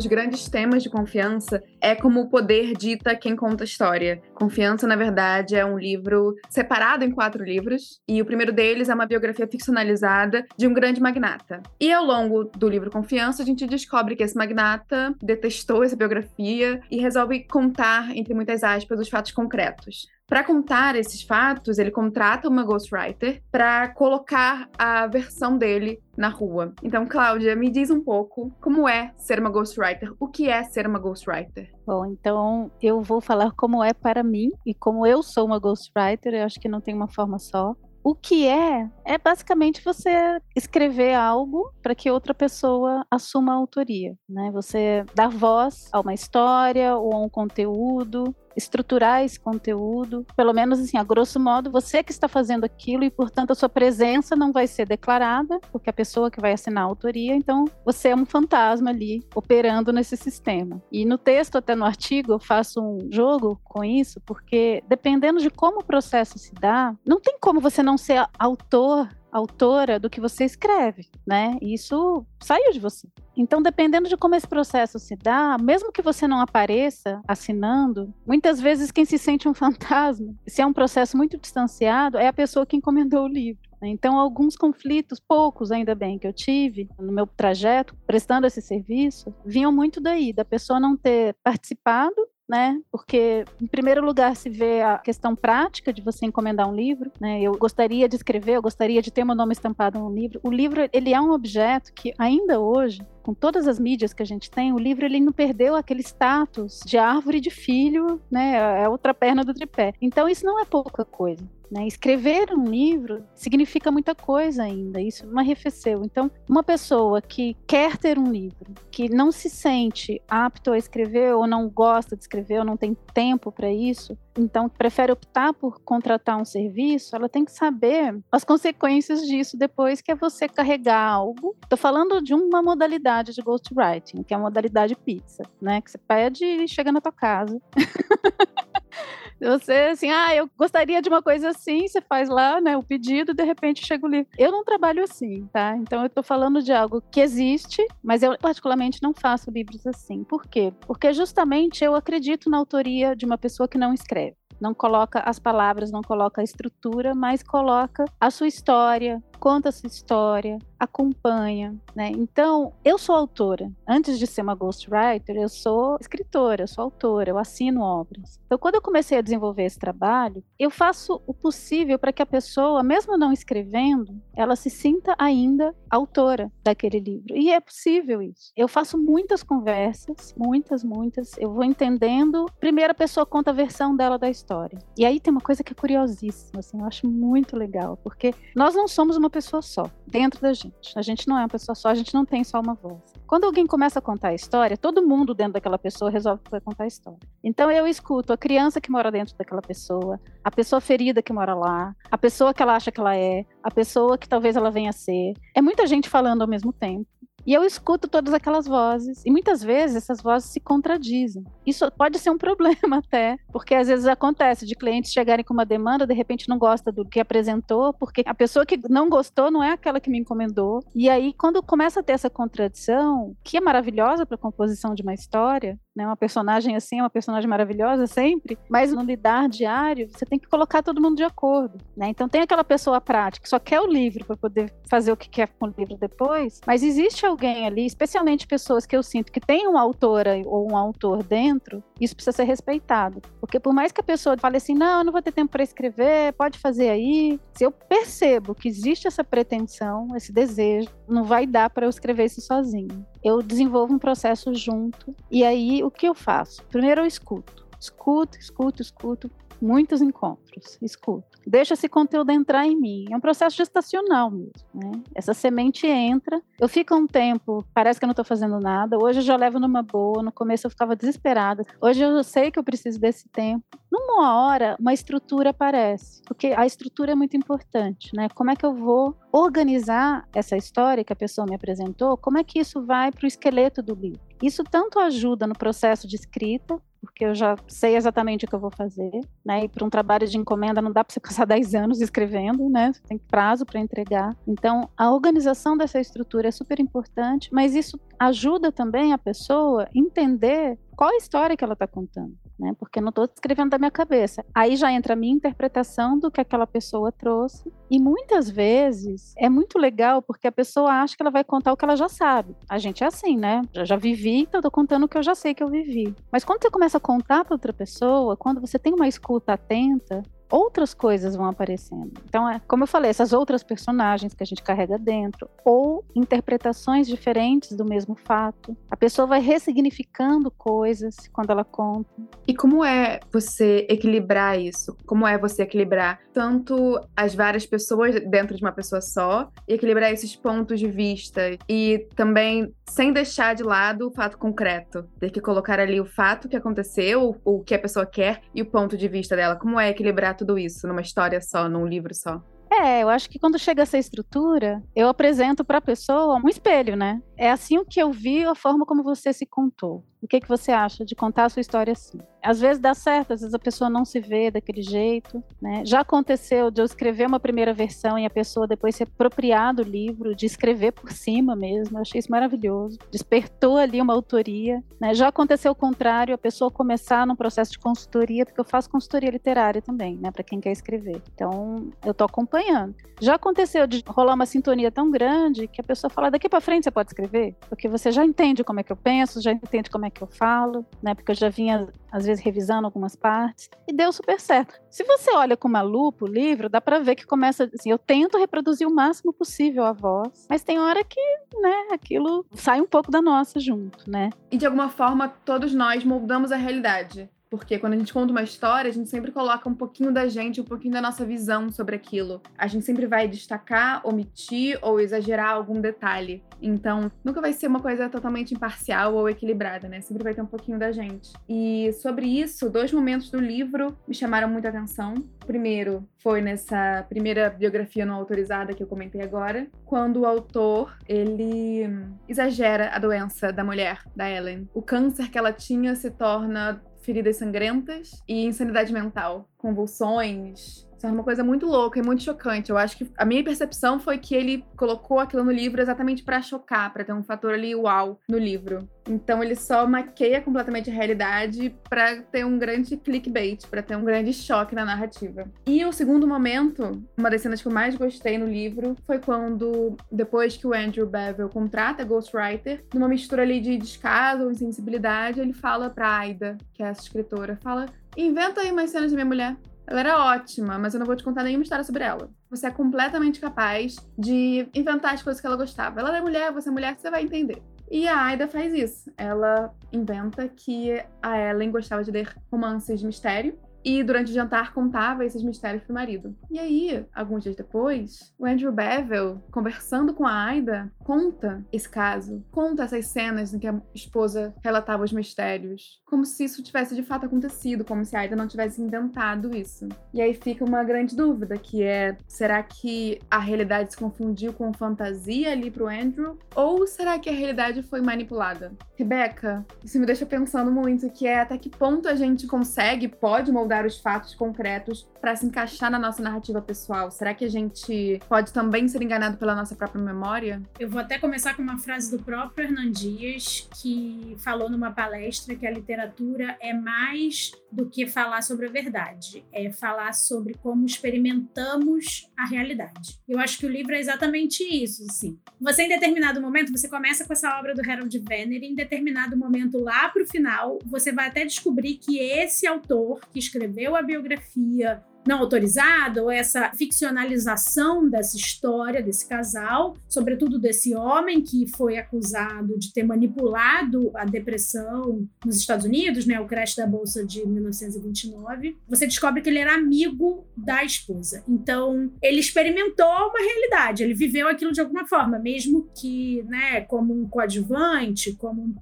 Dos 0.00 0.06
grandes 0.06 0.48
temas 0.48 0.82
de 0.82 0.88
confiança 0.88 1.62
é 1.78 1.94
como 1.94 2.20
o 2.20 2.30
poder 2.30 2.72
dita 2.72 3.14
quem 3.14 3.36
conta 3.36 3.64
a 3.64 3.66
história. 3.66 4.22
Confiança, 4.32 4.86
na 4.86 4.96
verdade, 4.96 5.54
é 5.54 5.62
um 5.62 5.78
livro 5.78 6.34
separado 6.48 7.04
em 7.04 7.10
quatro 7.10 7.44
livros, 7.44 8.00
e 8.08 8.22
o 8.22 8.24
primeiro 8.24 8.50
deles 8.50 8.88
é 8.88 8.94
uma 8.94 9.04
biografia 9.04 9.46
ficcionalizada 9.46 10.46
de 10.56 10.66
um 10.66 10.72
grande 10.72 11.02
magnata. 11.02 11.62
E 11.78 11.92
ao 11.92 12.02
longo 12.02 12.44
do 12.44 12.66
livro 12.66 12.90
Confiança, 12.90 13.42
a 13.42 13.46
gente 13.46 13.66
descobre 13.66 14.16
que 14.16 14.22
esse 14.22 14.34
magnata 14.34 15.14
detestou 15.22 15.84
essa 15.84 15.96
biografia 15.96 16.80
e 16.90 16.98
resolve 16.98 17.46
contar, 17.46 18.16
entre 18.16 18.32
muitas 18.32 18.64
aspas, 18.64 18.98
os 18.98 19.08
fatos 19.10 19.32
concretos. 19.32 20.08
Para 20.30 20.44
contar 20.44 20.94
esses 20.94 21.22
fatos, 21.22 21.76
ele 21.76 21.90
contrata 21.90 22.48
uma 22.48 22.62
ghostwriter 22.62 23.42
para 23.50 23.88
colocar 23.88 24.68
a 24.78 25.08
versão 25.08 25.58
dele 25.58 26.00
na 26.16 26.28
rua. 26.28 26.72
Então, 26.84 27.04
Cláudia, 27.04 27.56
me 27.56 27.68
diz 27.68 27.90
um 27.90 28.00
pouco 28.00 28.54
como 28.60 28.88
é 28.88 29.12
ser 29.16 29.40
uma 29.40 29.50
ghostwriter. 29.50 30.14
O 30.20 30.28
que 30.28 30.48
é 30.48 30.62
ser 30.62 30.86
uma 30.86 31.00
ghostwriter? 31.00 31.72
Bom, 31.84 32.06
então 32.06 32.70
eu 32.80 33.02
vou 33.02 33.20
falar 33.20 33.50
como 33.56 33.82
é 33.82 33.92
para 33.92 34.22
mim 34.22 34.52
e 34.64 34.72
como 34.72 35.04
eu 35.04 35.20
sou 35.20 35.44
uma 35.44 35.58
ghostwriter. 35.58 36.32
Eu 36.32 36.44
acho 36.44 36.60
que 36.60 36.68
não 36.68 36.80
tem 36.80 36.94
uma 36.94 37.08
forma 37.08 37.40
só. 37.40 37.74
O 38.02 38.14
que 38.14 38.46
é, 38.46 38.88
é 39.04 39.18
basicamente 39.18 39.84
você 39.84 40.40
escrever 40.56 41.14
algo 41.14 41.70
para 41.82 41.94
que 41.94 42.10
outra 42.10 42.32
pessoa 42.32 43.04
assuma 43.10 43.52
a 43.52 43.56
autoria, 43.56 44.16
né? 44.28 44.50
Você 44.52 45.04
dar 45.14 45.28
voz 45.28 45.90
a 45.92 46.00
uma 46.00 46.14
história 46.14 46.96
ou 46.96 47.12
a 47.12 47.18
um 47.18 47.28
conteúdo, 47.28 48.34
estruturar 48.56 49.22
esse 49.24 49.38
conteúdo, 49.38 50.26
pelo 50.36 50.52
menos 50.52 50.80
assim, 50.80 50.96
a 50.96 51.04
grosso 51.04 51.38
modo, 51.38 51.70
você 51.70 52.02
que 52.02 52.12
está 52.12 52.28
fazendo 52.28 52.64
aquilo 52.64 53.04
e, 53.04 53.10
portanto, 53.10 53.52
a 53.52 53.54
sua 53.54 53.68
presença 53.68 54.36
não 54.36 54.52
vai 54.52 54.66
ser 54.66 54.86
declarada, 54.86 55.60
porque 55.72 55.90
a 55.90 55.92
pessoa 55.92 56.30
que 56.30 56.40
vai 56.40 56.52
assinar 56.52 56.84
a 56.84 56.86
autoria, 56.86 57.34
então 57.34 57.64
você 57.84 58.08
é 58.08 58.16
um 58.16 58.26
fantasma 58.26 58.90
ali 58.90 59.22
operando 59.34 59.92
nesse 59.92 60.16
sistema. 60.16 60.82
E 60.90 61.04
no 61.04 61.18
texto, 61.18 61.56
até 61.56 61.74
no 61.74 61.84
artigo, 61.84 62.32
eu 62.32 62.38
faço 62.38 62.80
um 62.80 63.08
jogo 63.10 63.60
com 63.64 63.84
isso, 63.84 64.20
porque 64.20 64.82
dependendo 64.88 65.40
de 65.40 65.50
como 65.50 65.80
o 65.80 65.84
processo 65.84 66.38
se 66.38 66.54
dá, 66.54 66.94
não 67.06 67.20
tem 67.20 67.38
como 67.40 67.60
você 67.60 67.82
não 67.82 67.96
ser 67.96 68.26
autor 68.38 69.08
autora 69.32 69.98
do 69.98 70.10
que 70.10 70.20
você 70.20 70.44
escreve, 70.44 71.08
né? 71.26 71.56
Isso 71.60 72.24
saiu 72.42 72.72
de 72.72 72.80
você. 72.80 73.08
Então, 73.36 73.62
dependendo 73.62 74.08
de 74.08 74.16
como 74.16 74.34
esse 74.34 74.46
processo 74.46 74.98
se 74.98 75.16
dá, 75.16 75.56
mesmo 75.58 75.92
que 75.92 76.02
você 76.02 76.26
não 76.26 76.40
apareça 76.40 77.22
assinando, 77.26 78.12
muitas 78.26 78.60
vezes 78.60 78.90
quem 78.90 79.04
se 79.04 79.18
sente 79.18 79.48
um 79.48 79.54
fantasma, 79.54 80.34
se 80.46 80.60
é 80.60 80.66
um 80.66 80.72
processo 80.72 81.16
muito 81.16 81.38
distanciado, 81.38 82.18
é 82.18 82.26
a 82.26 82.32
pessoa 82.32 82.66
que 82.66 82.76
encomendou 82.76 83.24
o 83.24 83.28
livro. 83.28 83.70
Então, 83.82 84.18
alguns 84.18 84.56
conflitos, 84.56 85.18
poucos 85.18 85.72
ainda 85.72 85.94
bem, 85.94 86.18
que 86.18 86.26
eu 86.26 86.32
tive 86.32 86.88
no 86.98 87.12
meu 87.12 87.26
trajeto, 87.26 87.96
prestando 88.06 88.46
esse 88.46 88.60
serviço, 88.60 89.34
vinham 89.44 89.72
muito 89.72 90.00
daí, 90.00 90.32
da 90.32 90.44
pessoa 90.44 90.78
não 90.78 90.96
ter 90.96 91.34
participado 91.42 92.14
né? 92.50 92.80
Porque, 92.90 93.44
em 93.62 93.66
primeiro 93.68 94.04
lugar, 94.04 94.34
se 94.34 94.50
vê 94.50 94.82
a 94.82 94.98
questão 94.98 95.36
prática 95.36 95.92
de 95.92 96.02
você 96.02 96.26
encomendar 96.26 96.68
um 96.68 96.74
livro, 96.74 97.12
né? 97.20 97.40
Eu 97.40 97.52
gostaria 97.56 98.08
de 98.08 98.16
escrever, 98.16 98.56
eu 98.56 98.62
gostaria 98.62 99.00
de 99.00 99.12
ter 99.12 99.24
meu 99.24 99.36
nome 99.36 99.52
estampado 99.52 100.00
no 100.00 100.12
livro. 100.12 100.40
O 100.42 100.50
livro, 100.50 100.88
ele 100.92 101.14
é 101.14 101.20
um 101.20 101.30
objeto 101.30 101.92
que, 101.92 102.12
ainda 102.18 102.58
hoje, 102.58 103.06
com 103.22 103.32
todas 103.32 103.68
as 103.68 103.78
mídias 103.78 104.12
que 104.12 104.22
a 104.22 104.26
gente 104.26 104.50
tem, 104.50 104.72
o 104.72 104.78
livro 104.78 105.06
ele 105.06 105.20
não 105.20 105.32
perdeu 105.32 105.76
aquele 105.76 106.02
status 106.02 106.80
de 106.84 106.98
árvore 106.98 107.40
de 107.40 107.50
filho, 107.50 108.20
né? 108.28 108.82
É 108.82 108.88
outra 108.88 109.14
perna 109.14 109.44
do 109.44 109.54
tripé. 109.54 109.94
Então, 110.02 110.28
isso 110.28 110.44
não 110.44 110.58
é 110.58 110.64
pouca 110.64 111.04
coisa. 111.04 111.48
Né? 111.70 111.86
Escrever 111.86 112.52
um 112.52 112.64
livro 112.64 113.24
significa 113.34 113.92
muita 113.92 114.14
coisa 114.14 114.64
ainda, 114.64 115.00
isso 115.00 115.26
não 115.26 115.38
arrefeceu. 115.38 116.02
Então, 116.04 116.30
uma 116.48 116.64
pessoa 116.64 117.22
que 117.22 117.56
quer 117.66 117.96
ter 117.96 118.18
um 118.18 118.30
livro, 118.30 118.74
que 118.90 119.08
não 119.08 119.30
se 119.30 119.48
sente 119.48 120.20
apto 120.28 120.72
a 120.72 120.78
escrever, 120.78 121.34
ou 121.34 121.46
não 121.46 121.68
gosta 121.68 122.16
de 122.16 122.22
escrever, 122.22 122.58
ou 122.58 122.64
não 122.64 122.76
tem 122.76 122.96
tempo 123.14 123.52
para 123.52 123.70
isso, 123.70 124.18
então 124.36 124.68
prefere 124.68 125.12
optar 125.12 125.52
por 125.52 125.80
contratar 125.82 126.40
um 126.40 126.44
serviço, 126.44 127.14
ela 127.14 127.28
tem 127.28 127.44
que 127.44 127.52
saber 127.52 128.18
as 128.32 128.42
consequências 128.42 129.22
disso 129.22 129.56
depois 129.56 130.00
que 130.00 130.10
é 130.10 130.14
você 130.14 130.48
carregar 130.48 131.00
algo. 131.00 131.56
Estou 131.62 131.78
falando 131.78 132.20
de 132.20 132.34
uma 132.34 132.62
modalidade 132.62 133.32
de 133.32 133.42
ghostwriting, 133.42 134.22
que 134.22 134.34
é 134.34 134.36
a 134.36 134.40
modalidade 134.40 134.96
pizza, 134.96 135.44
né? 135.60 135.80
Que 135.80 135.90
você 135.90 135.98
pede 135.98 136.44
e 136.44 136.66
chega 136.66 136.90
na 136.90 137.00
tua 137.00 137.12
casa. 137.12 137.60
Você, 139.40 139.72
assim, 139.92 140.10
ah, 140.10 140.34
eu 140.34 140.50
gostaria 140.56 141.00
de 141.00 141.08
uma 141.08 141.22
coisa 141.22 141.50
assim, 141.50 141.88
você 141.88 142.00
faz 142.00 142.28
lá, 142.28 142.60
né, 142.60 142.76
o 142.76 142.82
pedido, 142.82 143.32
de 143.32 143.42
repente 143.42 143.86
chega 143.86 144.06
o 144.06 144.10
livro. 144.10 144.30
Eu 144.38 144.52
não 144.52 144.64
trabalho 144.64 145.02
assim, 145.02 145.46
tá? 145.52 145.76
Então 145.76 146.02
eu 146.02 146.10
tô 146.10 146.22
falando 146.22 146.62
de 146.62 146.72
algo 146.72 147.02
que 147.10 147.20
existe, 147.20 147.84
mas 148.02 148.22
eu 148.22 148.36
particularmente 148.38 149.02
não 149.02 149.14
faço 149.14 149.50
livros 149.50 149.86
assim. 149.86 150.24
Por 150.24 150.46
quê? 150.46 150.72
Porque 150.86 151.12
justamente 151.12 151.84
eu 151.84 151.94
acredito 151.94 152.50
na 152.50 152.58
autoria 152.58 153.16
de 153.16 153.24
uma 153.24 153.38
pessoa 153.38 153.68
que 153.68 153.78
não 153.78 153.94
escreve 153.94 154.36
não 154.60 154.74
coloca 154.74 155.20
as 155.20 155.38
palavras, 155.38 155.90
não 155.90 156.02
coloca 156.02 156.40
a 156.40 156.44
estrutura, 156.44 157.14
mas 157.14 157.42
coloca 157.42 158.04
a 158.20 158.30
sua 158.30 158.46
história, 158.46 159.22
conta 159.40 159.72
sua 159.72 159.88
história, 159.88 160.58
acompanha, 160.78 161.74
né? 161.94 162.10
Então, 162.10 162.74
eu 162.84 162.98
sou 162.98 163.14
autora. 163.14 163.72
Antes 163.88 164.18
de 164.18 164.26
ser 164.26 164.42
uma 164.42 164.54
ghostwriter, 164.54 165.36
eu 165.36 165.48
sou 165.48 165.96
escritora, 165.98 166.64
eu 166.64 166.68
sou 166.68 166.84
autora, 166.84 167.30
eu 167.30 167.38
assino 167.38 167.80
obras. 167.80 168.38
Então, 168.44 168.58
quando 168.58 168.74
eu 168.74 168.82
comecei 168.82 169.16
a 169.16 169.22
desenvolver 169.22 169.64
esse 169.64 169.78
trabalho, 169.78 170.44
eu 170.58 170.70
faço 170.70 171.22
o 171.26 171.32
possível 171.32 171.98
para 171.98 172.12
que 172.12 172.22
a 172.22 172.26
pessoa, 172.26 172.82
mesmo 172.82 173.16
não 173.16 173.32
escrevendo, 173.32 174.20
ela 174.34 174.56
se 174.56 174.68
sinta 174.68 175.14
ainda 175.18 175.74
autora 175.88 176.52
daquele 176.62 177.00
livro. 177.00 177.34
E 177.36 177.50
é 177.50 177.60
possível 177.60 178.20
isso. 178.20 178.52
Eu 178.54 178.68
faço 178.68 178.98
muitas 178.98 179.42
conversas, 179.42 180.34
muitas, 180.36 180.84
muitas. 180.84 181.32
Eu 181.38 181.52
vou 181.52 181.64
entendendo. 181.64 182.46
Primeiro 182.58 182.92
a 182.92 182.94
pessoa 182.94 183.24
conta 183.24 183.50
a 183.50 183.54
versão 183.54 183.96
dela 183.96 184.18
da 184.18 184.28
história. 184.28 184.78
E 184.98 185.04
aí 185.06 185.18
tem 185.18 185.30
uma 185.30 185.40
coisa 185.40 185.64
que 185.64 185.72
é 185.72 185.76
curiosíssima, 185.76 186.60
assim, 186.60 186.78
eu 186.78 186.84
acho 186.84 187.08
muito 187.08 187.56
legal, 187.56 187.96
porque 188.02 188.34
nós 188.54 188.74
não 188.74 188.86
somos 188.86 189.16
uma 189.16 189.29
pessoa 189.30 189.62
só 189.62 189.90
dentro 190.06 190.40
da 190.40 190.52
gente. 190.52 190.92
A 190.96 191.02
gente 191.02 191.26
não 191.28 191.38
é 191.38 191.42
uma 191.42 191.48
pessoa 191.48 191.74
só, 191.74 191.88
a 191.88 191.94
gente 191.94 192.12
não 192.12 192.24
tem 192.24 192.44
só 192.44 192.60
uma 192.60 192.74
voz. 192.74 193.00
Quando 193.26 193.44
alguém 193.44 193.66
começa 193.66 193.98
a 194.00 194.02
contar 194.02 194.28
a 194.28 194.34
história, 194.34 194.76
todo 194.76 195.06
mundo 195.06 195.32
dentro 195.32 195.52
daquela 195.54 195.78
pessoa 195.78 196.10
resolve 196.10 196.42
que 196.42 196.50
vai 196.50 196.60
contar 196.60 196.84
a 196.84 196.86
história. 196.88 197.18
Então 197.42 197.70
eu 197.70 197.86
escuto 197.86 198.32
a 198.32 198.36
criança 198.36 198.80
que 198.80 198.90
mora 198.90 199.10
dentro 199.10 199.36
daquela 199.38 199.62
pessoa, 199.62 200.20
a 200.42 200.50
pessoa 200.50 200.80
ferida 200.80 201.22
que 201.22 201.32
mora 201.32 201.54
lá, 201.54 201.94
a 202.10 202.18
pessoa 202.18 202.52
que 202.52 202.62
ela 202.62 202.74
acha 202.74 202.90
que 202.90 203.00
ela 203.00 203.16
é, 203.16 203.44
a 203.62 203.70
pessoa 203.70 204.18
que 204.18 204.28
talvez 204.28 204.56
ela 204.56 204.70
venha 204.70 204.90
a 204.90 204.92
ser. 204.92 205.34
É 205.54 205.62
muita 205.62 205.86
gente 205.86 206.08
falando 206.08 206.42
ao 206.42 206.48
mesmo 206.48 206.72
tempo. 206.72 207.06
E 207.46 207.54
eu 207.54 207.64
escuto 207.64 208.08
todas 208.08 208.34
aquelas 208.34 208.66
vozes, 208.66 209.24
e 209.24 209.30
muitas 209.30 209.62
vezes 209.62 209.96
essas 209.96 210.20
vozes 210.20 210.50
se 210.50 210.60
contradizem. 210.60 211.44
Isso 211.66 211.90
pode 211.92 212.18
ser 212.18 212.30
um 212.30 212.38
problema 212.38 212.98
até, 212.98 213.36
porque 213.52 213.74
às 213.74 213.88
vezes 213.88 214.06
acontece 214.06 214.66
de 214.66 214.74
clientes 214.74 215.12
chegarem 215.12 215.44
com 215.44 215.54
uma 215.54 215.64
demanda, 215.64 216.06
de 216.06 216.14
repente 216.14 216.48
não 216.48 216.58
gosta 216.58 216.92
do 216.92 217.04
que 217.04 217.20
apresentou, 217.20 217.92
porque 217.94 218.22
a 218.26 218.34
pessoa 218.34 218.66
que 218.66 218.78
não 218.88 219.08
gostou 219.08 219.50
não 219.50 219.62
é 219.62 219.72
aquela 219.72 220.00
que 220.00 220.10
me 220.10 220.18
encomendou. 220.18 220.80
E 220.94 221.08
aí, 221.08 221.32
quando 221.32 221.62
começa 221.62 222.00
a 222.00 222.02
ter 222.02 222.12
essa 222.12 222.30
contradição, 222.30 223.34
que 223.42 223.56
é 223.56 223.60
maravilhosa 223.60 224.26
para 224.26 224.34
a 224.34 224.38
composição 224.38 224.94
de 224.94 225.02
uma 225.02 225.14
história, 225.14 225.78
né? 225.94 226.06
Uma 226.06 226.16
personagem 226.16 226.76
assim 226.76 226.98
é 226.98 227.02
uma 227.02 227.10
personagem 227.10 227.48
maravilhosa 227.48 228.06
sempre, 228.06 228.58
mas 228.68 228.92
no 228.92 229.02
lidar 229.02 229.48
diário 229.48 230.08
você 230.10 230.24
tem 230.24 230.38
que 230.38 230.48
colocar 230.48 230.82
todo 230.82 231.00
mundo 231.00 231.16
de 231.16 231.24
acordo, 231.24 231.78
né? 231.96 232.08
Então 232.08 232.28
tem 232.28 232.42
aquela 232.42 232.64
pessoa 232.64 233.00
prática 233.00 233.42
que 233.42 233.48
só 233.48 233.58
quer 233.58 233.80
o 233.80 233.86
livro 233.86 234.24
para 234.24 234.36
poder 234.36 234.72
fazer 234.88 235.12
o 235.12 235.16
que 235.16 235.28
quer 235.28 235.48
com 235.48 235.66
o 235.66 235.74
livro 235.76 235.96
depois, 235.96 236.60
mas 236.66 236.82
existe 236.82 237.26
alguém 237.26 237.66
ali, 237.66 237.86
especialmente 237.86 238.46
pessoas 238.46 238.86
que 238.86 238.96
eu 238.96 239.02
sinto 239.02 239.32
que 239.32 239.40
tem 239.40 239.66
uma 239.66 239.80
autora 239.80 240.40
ou 240.46 240.70
um 240.70 240.76
autor 240.76 241.22
dentro, 241.22 241.82
isso 242.00 242.14
precisa 242.14 242.36
ser 242.36 242.44
respeitado, 242.44 243.20
porque 243.40 243.60
por 243.60 243.72
mais 243.72 243.92
que 243.92 244.00
a 244.00 244.04
pessoa 244.04 244.36
fale 244.38 244.56
assim, 244.56 244.74
não, 244.74 244.98
eu 244.98 245.04
não 245.04 245.12
vou 245.12 245.22
ter 245.22 245.32
tempo 245.32 245.52
para 245.52 245.62
escrever, 245.62 246.32
pode 246.34 246.58
fazer 246.58 246.90
aí, 246.90 247.38
se 247.54 247.64
eu 247.64 247.70
percebo 247.70 248.54
que 248.54 248.68
existe 248.68 249.06
essa 249.06 249.24
pretensão, 249.24 250.08
esse 250.16 250.32
desejo, 250.32 250.88
não 251.08 251.24
vai 251.24 251.46
dar 251.46 251.70
para 251.70 251.86
eu 251.86 251.90
escrever 251.90 252.24
isso 252.24 252.40
sozinho. 252.40 253.06
Eu 253.22 253.42
desenvolvo 253.42 253.94
um 253.94 253.98
processo 253.98 254.54
junto. 254.54 255.14
E 255.30 255.44
aí 255.44 255.82
o 255.84 255.90
que 255.90 256.06
eu 256.06 256.14
faço? 256.14 256.62
Primeiro 256.64 257.02
eu 257.02 257.06
escuto, 257.06 257.66
escuto, 257.78 258.38
escuto, 258.38 258.82
escuto 258.82 259.30
muitos 259.60 260.00
encontros, 260.00 260.78
escuto. 260.82 261.38
Deixa 261.46 261.74
esse 261.74 261.88
conteúdo 261.88 262.30
entrar 262.30 262.66
em 262.66 262.76
mim. 262.76 263.04
É 263.10 263.16
um 263.16 263.20
processo 263.20 263.56
gestacional 263.56 264.30
mesmo, 264.30 264.52
né? 264.74 264.92
Essa 265.14 265.34
semente 265.34 265.86
entra, 265.86 266.40
eu 266.58 266.68
fico 266.68 266.94
um 266.94 267.06
tempo, 267.06 267.64
parece 267.74 267.98
que 267.98 268.04
eu 268.04 268.08
não 268.08 268.12
estou 268.12 268.24
fazendo 268.24 268.58
nada. 268.60 268.98
Hoje 268.98 269.20
eu 269.20 269.24
já 269.24 269.36
levo 269.36 269.58
numa 269.58 269.82
boa, 269.82 270.22
no 270.22 270.32
começo 270.32 270.66
eu 270.66 270.70
ficava 270.70 270.94
desesperada. 270.94 271.64
Hoje 271.80 272.02
eu 272.02 272.22
sei 272.22 272.50
que 272.50 272.58
eu 272.58 272.64
preciso 272.64 273.00
desse 273.00 273.28
tempo. 273.28 273.64
Numa 273.90 274.34
hora, 274.34 274.76
uma 274.78 274.92
estrutura 274.92 275.50
aparece, 275.50 276.22
porque 276.24 276.48
a 276.56 276.64
estrutura 276.64 277.12
é 277.12 277.14
muito 277.14 277.36
importante, 277.36 278.14
né? 278.14 278.28
Como 278.34 278.50
é 278.50 278.56
que 278.56 278.64
eu 278.64 278.74
vou 278.74 279.16
organizar 279.32 280.28
essa 280.32 280.56
história 280.56 281.02
que 281.02 281.12
a 281.12 281.16
pessoa 281.16 281.46
me 281.46 281.54
apresentou? 281.54 282.16
Como 282.16 282.38
é 282.38 282.44
que 282.44 282.60
isso 282.60 282.84
vai 282.84 283.10
para 283.10 283.24
o 283.24 283.28
esqueleto 283.28 283.82
do 283.82 283.94
livro? 283.94 284.20
Isso 284.42 284.62
tanto 284.64 284.98
ajuda 284.98 285.46
no 285.46 285.54
processo 285.54 286.06
de 286.06 286.16
escrita, 286.16 286.80
porque 287.00 287.24
eu 287.24 287.34
já 287.34 287.56
sei 287.66 287.96
exatamente 287.96 288.44
o 288.44 288.48
que 288.48 288.54
eu 288.54 288.60
vou 288.60 288.70
fazer, 288.70 289.20
né? 289.44 289.64
E 289.64 289.68
para 289.68 289.84
um 289.84 289.90
trabalho 289.90 290.26
de 290.26 290.36
encomenda 290.36 290.82
não 290.82 290.92
dá 290.92 291.02
para 291.02 291.12
você 291.12 291.20
passar 291.20 291.44
10 291.46 291.74
anos 291.74 292.00
escrevendo, 292.00 292.68
né? 292.68 292.92
Você 292.92 293.00
tem 293.02 293.18
prazo 293.18 293.64
para 293.64 293.80
entregar. 293.80 294.36
Então, 294.46 294.88
a 294.96 295.10
organização 295.10 295.76
dessa 295.76 295.98
estrutura 296.00 296.48
é 296.48 296.50
super 296.50 296.78
importante, 296.80 297.48
mas 297.52 297.74
isso 297.74 297.98
ajuda 298.18 298.70
também 298.70 299.12
a 299.12 299.18
pessoa 299.18 299.88
entender 299.94 300.78
qual 300.96 301.10
a 301.10 301.16
história 301.16 301.56
que 301.56 301.64
ela 301.64 301.72
está 301.72 301.86
contando, 301.86 302.36
né? 302.60 302.74
Porque 302.78 302.98
eu 302.98 303.02
não 303.02 303.08
estou 303.08 303.24
escrevendo 303.24 303.70
da 303.70 303.78
minha 303.78 303.90
cabeça. 303.90 304.44
Aí 304.54 304.76
já 304.76 304.92
entra 304.92 305.14
a 305.14 305.16
minha 305.16 305.34
interpretação 305.34 306.18
do 306.18 306.30
que 306.30 306.40
aquela 306.40 306.66
pessoa 306.66 307.10
trouxe. 307.10 307.72
E 307.90 307.98
muitas 307.98 308.48
vezes 308.48 309.34
é 309.36 309.48
muito 309.48 309.78
legal 309.78 310.22
porque 310.22 310.46
a 310.46 310.52
pessoa 310.52 310.90
acha 310.90 311.16
que 311.16 311.22
ela 311.22 311.30
vai 311.30 311.42
contar 311.42 311.72
o 311.72 311.76
que 311.76 311.84
ela 311.84 311.96
já 311.96 312.08
sabe. 312.08 312.54
A 312.68 312.78
gente 312.78 313.02
é 313.02 313.06
assim, 313.06 313.36
né? 313.36 313.62
Já, 313.72 313.84
já 313.84 313.96
vivi, 313.96 314.42
então 314.42 314.58
eu 314.58 314.62
tô 314.62 314.70
contando 314.70 315.04
o 315.04 315.08
que 315.08 315.16
eu 315.16 315.22
já 315.22 315.34
sei 315.34 315.54
que 315.54 315.62
eu 315.62 315.68
vivi. 315.68 316.14
Mas 316.30 316.44
quando 316.44 316.62
você 316.62 316.70
começa 316.70 316.98
a 316.98 317.00
contar 317.00 317.44
para 317.44 317.54
outra 317.54 317.72
pessoa, 317.72 318.36
quando 318.36 318.60
você 318.60 318.78
tem 318.78 318.92
uma 318.92 319.08
escuta 319.08 319.54
atenta, 319.54 320.22
outras 320.50 320.92
coisas 320.92 321.36
vão 321.36 321.46
aparecendo. 321.46 322.12
Então, 322.28 322.48
é, 322.48 322.60
como 322.66 322.84
eu 322.84 322.88
falei, 322.88 323.10
essas 323.10 323.32
outras 323.32 323.62
personagens 323.62 324.34
que 324.34 324.42
a 324.42 324.46
gente 324.46 324.62
carrega 324.62 324.98
dentro, 324.98 325.48
ou 325.64 326.04
interpretações 326.14 327.06
diferentes 327.06 327.76
do 327.76 327.84
mesmo 327.84 328.14
fato. 328.14 328.76
A 328.90 328.96
pessoa 328.96 329.26
vai 329.26 329.40
ressignificando 329.40 330.50
coisas 330.50 331.16
quando 331.32 331.50
ela 331.50 331.64
conta. 331.64 332.10
E 332.46 332.54
como 332.54 332.84
é 332.84 333.20
você 333.32 333.86
equilibrar 333.88 334.58
isso? 334.58 334.96
Como 335.06 335.26
é 335.26 335.38
você 335.38 335.62
equilibrar 335.62 336.20
tanto 336.32 337.00
as 337.16 337.34
várias 337.34 337.66
pessoas 337.66 338.14
dentro 338.28 338.56
de 338.56 338.62
uma 338.62 338.72
pessoa 338.72 339.00
só 339.00 339.48
e 339.68 339.74
equilibrar 339.74 340.12
esses 340.12 340.34
pontos 340.34 340.78
de 340.80 340.88
vista 340.88 341.56
e 341.68 342.08
também 342.14 342.72
sem 342.90 343.12
deixar 343.12 343.54
de 343.54 343.62
lado 343.62 344.08
o 344.08 344.10
fato 344.10 344.36
concreto, 344.36 345.04
ter 345.18 345.30
que 345.30 345.40
colocar 345.40 345.78
ali 345.78 346.00
o 346.00 346.04
fato 346.04 346.48
que 346.48 346.56
aconteceu, 346.56 347.40
o 347.44 347.62
que 347.62 347.74
a 347.74 347.78
pessoa 347.78 348.04
quer 348.04 348.42
e 348.54 348.60
o 348.62 348.66
ponto 348.66 348.96
de 348.96 349.06
vista 349.06 349.36
dela. 349.36 349.56
Como 349.56 349.78
é 349.78 349.88
equilibrar 349.88 350.36
tudo 350.36 350.58
isso 350.58 350.86
numa 350.88 351.00
história 351.00 351.40
só, 351.40 351.68
num 351.68 351.86
livro 351.86 352.14
só? 352.14 352.42
É, 352.72 353.02
eu 353.02 353.08
acho 353.08 353.28
que 353.28 353.38
quando 353.38 353.58
chega 353.58 353.82
essa 353.82 353.98
estrutura, 353.98 354.80
eu 354.94 355.08
apresento 355.08 355.64
para 355.64 355.78
a 355.78 355.82
pessoa 355.82 356.40
um 356.44 356.48
espelho, 356.48 356.96
né? 356.96 357.20
É 357.36 357.50
assim 357.50 357.78
o 357.78 357.84
que 357.84 358.00
eu 358.00 358.12
vi, 358.12 358.44
a 358.44 358.54
forma 358.54 358.86
como 358.86 359.02
você 359.02 359.32
se 359.32 359.44
contou. 359.44 360.04
O 360.22 360.28
que, 360.28 360.40
que 360.40 360.48
você 360.48 360.70
acha 360.70 361.04
de 361.04 361.14
contar 361.14 361.46
a 361.46 361.48
sua 361.48 361.60
história 361.60 361.92
assim? 361.92 362.18
Às 362.42 362.60
vezes 362.60 362.78
dá 362.78 362.94
certo, 362.94 363.32
às 363.32 363.40
vezes 363.40 363.54
a 363.54 363.58
pessoa 363.58 363.88
não 363.90 364.04
se 364.04 364.20
vê 364.20 364.50
daquele 364.50 364.82
jeito, 364.82 365.42
né? 365.60 365.82
Já 365.84 366.00
aconteceu 366.00 366.70
de 366.70 366.80
eu 366.80 366.84
escrever 366.84 367.26
uma 367.26 367.40
primeira 367.40 367.72
versão 367.72 368.18
e 368.18 368.24
a 368.24 368.30
pessoa 368.30 368.66
depois 368.66 368.96
se 368.96 369.02
apropriar 369.02 369.74
do 369.74 369.82
livro, 369.82 370.34
de 370.34 370.46
escrever 370.46 370.92
por 370.92 371.10
cima 371.12 371.54
mesmo. 371.54 371.98
Eu 371.98 372.02
achei 372.02 372.18
isso 372.18 372.30
maravilhoso. 372.30 372.98
Despertou 373.10 373.76
ali 373.76 374.00
uma 374.00 374.14
autoria, 374.14 374.82
né? 375.00 375.14
Já 375.14 375.28
aconteceu 375.28 375.72
o 375.72 375.74
contrário, 375.74 376.34
a 376.34 376.38
pessoa 376.38 376.70
começar 376.70 377.26
num 377.26 377.36
processo 377.36 377.72
de 377.72 377.78
consultoria, 377.78 378.44
porque 378.44 378.60
eu 378.60 378.64
faço 378.64 378.90
consultoria 378.90 379.30
literária 379.30 379.82
também, 379.82 380.16
né, 380.16 380.30
para 380.30 380.42
quem 380.42 380.60
quer 380.60 380.72
escrever. 380.72 381.22
Então, 381.34 381.90
eu 382.04 382.14
tô 382.14 382.24
acompanhando. 382.24 382.94
Já 383.20 383.34
aconteceu 383.34 383.86
de 383.86 384.02
rolar 384.06 384.34
uma 384.34 384.46
sintonia 384.46 384.90
tão 384.90 385.10
grande 385.10 385.68
que 385.68 385.80
a 385.80 385.84
pessoa 385.84 386.10
fala: 386.10 386.30
"Daqui 386.30 386.48
para 386.48 386.60
frente 386.60 386.84
você 386.84 386.90
pode 386.90 387.10
escrever?" 387.10 387.54
Porque 387.68 387.88
você 387.88 388.10
já 388.10 388.24
entende 388.24 388.64
como 388.64 388.80
é 388.80 388.82
que 388.82 388.92
eu 388.92 388.96
penso, 388.96 389.42
já 389.42 389.52
entende 389.52 389.90
como 389.90 390.06
é 390.06 390.09
que 390.10 390.22
eu 390.22 390.26
falo, 390.26 390.84
né? 391.02 391.14
Porque 391.14 391.32
eu 391.32 391.36
já 391.36 391.48
vinha, 391.48 391.88
às 392.10 392.24
vezes, 392.26 392.42
revisando 392.44 392.86
algumas 392.86 393.16
partes, 393.16 393.68
e 393.88 393.92
deu 393.92 394.12
super 394.12 394.40
certo. 394.40 394.80
Se 394.90 395.04
você 395.04 395.32
olha 395.34 395.56
com 395.56 395.68
uma 395.68 395.82
lupa 395.82 396.24
o 396.24 396.28
livro, 396.28 396.68
dá 396.68 396.80
para 396.80 396.98
ver 396.98 397.14
que 397.14 397.26
começa 397.26 397.70
assim, 397.74 397.90
eu 397.90 397.98
tento 397.98 398.38
reproduzir 398.38 398.86
o 398.86 398.94
máximo 398.94 399.32
possível 399.32 399.84
a 399.84 399.92
voz, 399.92 400.46
mas 400.48 400.64
tem 400.64 400.78
hora 400.78 401.02
que, 401.04 401.20
né, 401.60 401.88
aquilo 401.92 402.44
sai 402.54 402.80
um 402.80 402.86
pouco 402.86 403.10
da 403.10 403.22
nossa 403.22 403.60
junto, 403.60 404.10
né? 404.10 404.30
E 404.50 404.56
de 404.56 404.66
alguma 404.66 404.88
forma, 404.88 405.28
todos 405.28 405.74
nós 405.74 406.04
moldamos 406.04 406.52
a 406.52 406.56
realidade. 406.56 407.28
Porque 407.50 407.80
quando 407.80 407.94
a 407.94 407.96
gente 407.96 408.12
conta 408.12 408.30
uma 408.30 408.44
história, 408.44 408.88
a 408.88 408.94
gente 408.94 409.10
sempre 409.10 409.32
coloca 409.32 409.68
um 409.68 409.74
pouquinho 409.74 410.12
da 410.12 410.28
gente, 410.28 410.60
um 410.60 410.64
pouquinho 410.64 410.94
da 410.94 411.02
nossa 411.02 411.24
visão 411.24 411.68
sobre 411.68 411.96
aquilo. 411.96 412.40
A 412.56 412.68
gente 412.68 412.84
sempre 412.84 413.06
vai 413.06 413.26
destacar, 413.26 414.06
omitir 414.06 414.78
ou 414.80 415.00
exagerar 415.00 415.50
algum 415.54 415.80
detalhe. 415.80 416.44
Então, 416.62 417.10
nunca 417.24 417.40
vai 417.40 417.52
ser 417.52 417.66
uma 417.66 417.80
coisa 417.80 418.08
totalmente 418.08 418.54
imparcial 418.54 419.14
ou 419.14 419.28
equilibrada, 419.28 419.88
né? 419.88 420.00
Sempre 420.00 420.22
vai 420.22 420.34
ter 420.34 420.42
um 420.42 420.46
pouquinho 420.46 420.78
da 420.78 420.92
gente. 420.92 421.32
E 421.48 421.92
sobre 421.94 422.26
isso, 422.26 422.70
dois 422.70 422.92
momentos 422.92 423.30
do 423.30 423.40
livro 423.40 423.96
me 424.06 424.14
chamaram 424.14 424.48
muita 424.48 424.68
atenção. 424.68 425.14
Primeiro 425.44 426.06
foi 426.18 426.40
nessa 426.40 427.04
primeira 427.08 427.50
biografia 427.50 428.06
não 428.06 428.14
autorizada 428.14 428.74
que 428.74 428.82
eu 428.82 428.86
comentei 428.86 429.22
agora, 429.22 429.66
quando 429.84 430.20
o 430.20 430.26
autor, 430.26 430.96
ele 431.08 431.88
exagera 432.28 432.90
a 432.94 432.98
doença 432.98 433.52
da 433.52 433.64
mulher, 433.64 434.02
da 434.14 434.30
Ellen. 434.30 434.68
O 434.72 434.82
câncer 434.82 435.30
que 435.30 435.38
ela 435.38 435.52
tinha 435.52 435.96
se 435.96 436.10
torna 436.10 436.80
feridas 437.00 437.36
sangrentas 437.36 438.22
e 438.28 438.44
insanidade 438.44 438.92
mental, 438.92 439.48
convulsões, 439.56 440.86
isso 441.00 441.06
é 441.06 441.10
uma 441.10 441.24
coisa 441.24 441.42
muito 441.42 441.66
louca 441.66 441.98
e 441.98 442.02
muito 442.02 442.22
chocante. 442.22 442.68
Eu 442.68 442.76
acho 442.76 442.94
que 442.98 443.10
a 443.16 443.24
minha 443.24 443.42
percepção 443.42 443.98
foi 443.98 444.18
que 444.18 444.34
ele 444.34 444.62
colocou 444.76 445.18
aquilo 445.18 445.42
no 445.42 445.50
livro 445.50 445.80
exatamente 445.80 446.22
para 446.22 446.42
chocar, 446.42 446.92
para 446.92 447.02
ter 447.02 447.14
um 447.14 447.22
fator 447.22 447.54
ali 447.54 447.74
uau 447.74 448.20
no 448.28 448.36
livro. 448.36 448.86
Então 449.08 449.42
ele 449.42 449.54
só 449.54 449.86
maqueia 449.86 450.42
completamente 450.42 450.90
a 450.90 450.92
realidade 450.92 451.74
para 451.88 452.20
ter 452.20 452.44
um 452.44 452.58
grande 452.58 452.98
clickbait, 452.98 453.66
para 453.66 453.82
ter 453.82 453.96
um 453.96 454.04
grande 454.04 454.34
choque 454.34 454.74
na 454.74 454.84
narrativa. 454.84 455.50
E 455.66 455.82
o 455.86 455.92
segundo 455.92 456.26
momento, 456.26 457.02
uma 457.16 457.30
das 457.30 457.40
cenas 457.40 457.62
que 457.62 457.68
eu 457.68 457.72
mais 457.72 457.96
gostei 457.96 458.36
no 458.36 458.46
livro, 458.46 458.94
foi 459.06 459.18
quando, 459.18 459.96
depois 460.12 460.54
que 460.54 460.66
o 460.66 460.74
Andrew 460.74 461.06
Bevel 461.06 461.48
contrata 461.48 462.02
a 462.02 462.04
Ghostwriter, 462.04 462.84
numa 462.92 463.08
mistura 463.08 463.40
ali 463.40 463.58
de 463.58 463.78
descaso 463.78 464.50
insensibilidade, 464.50 465.40
ele 465.40 465.54
fala 465.54 465.88
pra 465.88 466.18
Aida, 466.18 466.58
que 466.74 466.82
é 466.82 466.88
essa 466.88 467.00
escritora, 467.00 467.58
fala: 467.62 467.86
inventa 468.14 468.60
aí 468.60 468.70
umas 468.70 468.90
cenas 468.90 469.08
de 469.08 469.16
minha 469.16 469.24
mulher. 469.26 469.56
Ela 469.90 470.00
era 470.00 470.24
ótima, 470.24 470.78
mas 470.78 470.94
eu 470.94 471.00
não 471.00 471.06
vou 471.06 471.16
te 471.16 471.24
contar 471.24 471.42
nenhuma 471.42 471.64
história 471.64 471.82
sobre 471.84 472.04
ela. 472.04 472.30
Você 472.48 472.68
é 472.68 472.70
completamente 472.70 473.40
capaz 473.40 473.96
de 474.16 474.68
inventar 474.72 475.14
as 475.14 475.22
coisas 475.22 475.40
que 475.40 475.46
ela 475.46 475.56
gostava. 475.56 475.98
Ela 475.98 476.16
é 476.16 476.20
mulher, 476.20 476.52
você 476.52 476.68
é 476.68 476.72
mulher, 476.72 476.96
você 476.96 477.10
vai 477.10 477.24
entender. 477.24 477.60
E 477.90 478.06
a 478.06 478.24
Aida 478.24 478.46
faz 478.46 478.72
isso. 478.72 479.10
Ela 479.16 479.74
inventa 479.92 480.48
que 480.48 481.02
a 481.20 481.36
Ellen 481.36 481.72
gostava 481.72 482.04
de 482.04 482.12
ler 482.12 482.32
romances 482.52 483.00
de 483.00 483.06
mistério 483.06 483.58
e 483.84 484.02
durante 484.04 484.30
o 484.30 484.34
jantar 484.34 484.72
contava 484.72 485.24
esses 485.24 485.42
mistérios 485.42 485.82
pro 485.82 485.94
marido. 485.94 486.36
E 486.48 486.58
aí, 486.60 487.04
alguns 487.12 487.42
dias 487.42 487.56
depois, 487.56 488.32
o 488.38 488.46
Andrew 488.46 488.70
Bevel, 488.70 489.42
conversando 489.50 490.14
com 490.14 490.24
a 490.24 490.44
Aida, 490.44 490.92
conta 491.10 491.66
esse 491.72 491.88
caso, 491.88 492.40
conta 492.52 492.84
essas 492.84 493.06
cenas 493.06 493.52
em 493.52 493.58
que 493.58 493.66
a 493.66 493.74
esposa 493.92 494.54
relatava 494.62 495.02
os 495.02 495.12
mistérios, 495.12 496.00
como 496.06 496.24
se 496.24 496.44
isso 496.44 496.62
tivesse 496.62 496.94
de 496.94 497.02
fato 497.02 497.26
acontecido, 497.26 497.84
como 497.84 498.04
se 498.04 498.14
a 498.14 498.20
Aida 498.20 498.36
não 498.36 498.46
tivesse 498.46 498.80
inventado 498.80 499.52
isso. 499.52 499.88
E 500.14 500.22
aí 500.22 500.32
fica 500.34 500.64
uma 500.64 500.84
grande 500.84 501.16
dúvida, 501.16 501.58
que 501.58 501.82
é, 501.82 502.16
será 502.28 502.62
que 502.62 503.18
a 503.28 503.40
realidade 503.40 503.90
se 503.90 503.98
confundiu 503.98 504.52
com 504.52 504.72
fantasia 504.72 505.50
ali 505.50 505.68
pro 505.68 505.88
Andrew? 505.88 506.38
Ou 506.54 506.86
será 506.86 507.18
que 507.18 507.28
a 507.28 507.32
realidade 507.32 507.82
foi 507.82 508.00
manipulada? 508.00 508.70
Rebeca, 508.96 509.66
isso 509.84 509.98
me 509.98 510.06
deixa 510.06 510.24
pensando 510.24 510.70
muito, 510.70 511.10
que 511.10 511.26
é 511.26 511.40
até 511.40 511.58
que 511.58 511.70
ponto 511.70 512.06
a 512.06 512.14
gente 512.14 512.46
consegue, 512.46 513.08
pode 513.08 513.50
moldar 513.50 513.84
os 513.84 513.98
fatos 513.98 514.32
concretos 514.36 515.08
para 515.20 515.34
se 515.34 515.44
encaixar 515.44 515.90
na 515.90 515.98
nossa 515.98 516.22
narrativa 516.22 516.62
pessoal? 516.62 517.10
Será 517.10 517.34
que 517.34 517.44
a 517.44 517.50
gente 517.50 518.20
pode 518.28 518.52
também 518.52 518.86
ser 518.86 519.02
enganado 519.02 519.36
pela 519.36 519.56
nossa 519.56 519.74
própria 519.74 520.00
memória? 520.00 520.62
Eu 520.78 520.99
vou 521.00 521.04
até 521.06 521.18
começar 521.18 521.54
com 521.54 521.62
uma 521.62 521.78
frase 521.78 522.14
do 522.14 522.22
próprio 522.22 522.66
Hernan 522.66 522.90
Dias, 522.90 523.66
que 523.80 524.36
falou 524.44 524.68
numa 524.68 524.90
palestra 524.90 525.56
que 525.56 525.66
a 525.66 525.70
literatura 525.70 526.58
é 526.60 526.74
mais 526.74 527.52
do 527.72 527.88
que 527.88 528.06
falar 528.06 528.42
sobre 528.42 528.66
a 528.66 528.70
verdade, 528.70 529.42
é 529.50 529.72
falar 529.72 530.12
sobre 530.12 530.52
como 530.54 530.84
experimentamos 530.84 532.28
a 532.36 532.44
realidade. 532.44 533.18
Eu 533.26 533.38
acho 533.38 533.58
que 533.58 533.64
o 533.64 533.68
livro 533.70 533.94
é 533.94 533.98
exatamente 533.98 534.62
isso, 534.62 535.02
assim. 535.08 535.38
Você 535.58 535.84
em 535.84 535.88
determinado 535.88 536.38
momento, 536.38 536.70
você 536.70 536.86
começa 536.86 537.24
com 537.24 537.32
essa 537.32 537.58
obra 537.58 537.74
do 537.74 537.80
Harold 537.80 538.18
Venner, 538.18 538.62
e 538.62 538.66
em 538.66 538.74
determinado 538.74 539.38
momento 539.38 539.82
lá 539.82 540.10
para 540.10 540.22
o 540.22 540.28
final, 540.28 540.78
você 540.84 541.12
vai 541.12 541.28
até 541.28 541.46
descobrir 541.46 541.96
que 541.96 542.18
esse 542.18 542.66
autor 542.66 543.20
que 543.32 543.38
escreveu 543.38 543.96
a 543.96 544.02
biografia 544.02 545.02
não 545.26 545.38
autorizada, 545.38 546.22
ou 546.22 546.30
essa 546.30 546.70
ficcionalização 546.72 548.08
dessa 548.08 548.36
história 548.36 549.02
desse 549.02 549.28
casal, 549.28 549.96
sobretudo 550.08 550.58
desse 550.58 550.94
homem 550.94 551.42
que 551.42 551.66
foi 551.66 551.98
acusado 551.98 552.78
de 552.78 552.92
ter 552.92 553.02
manipulado 553.02 554.10
a 554.14 554.24
depressão 554.24 555.28
nos 555.44 555.56
Estados 555.56 555.84
Unidos, 555.84 556.26
né, 556.26 556.40
o 556.40 556.46
crash 556.46 556.74
da 556.74 556.86
bolsa 556.86 557.24
de 557.24 557.46
1929. 557.46 558.76
Você 558.88 559.06
descobre 559.06 559.42
que 559.42 559.48
ele 559.48 559.58
era 559.58 559.74
amigo 559.74 560.46
da 560.56 560.84
esposa. 560.84 561.42
Então, 561.48 562.10
ele 562.22 562.40
experimentou 562.40 563.06
uma 563.06 563.38
realidade, 563.38 564.02
ele 564.02 564.14
viveu 564.14 564.48
aquilo 564.48 564.72
de 564.72 564.80
alguma 564.80 565.06
forma, 565.06 565.38
mesmo 565.38 565.88
que, 565.94 566.42
né, 566.44 566.82
como 566.82 567.12
um 567.14 567.28
coadjuvante, 567.28 568.34
como 568.34 568.62
um 568.62 568.74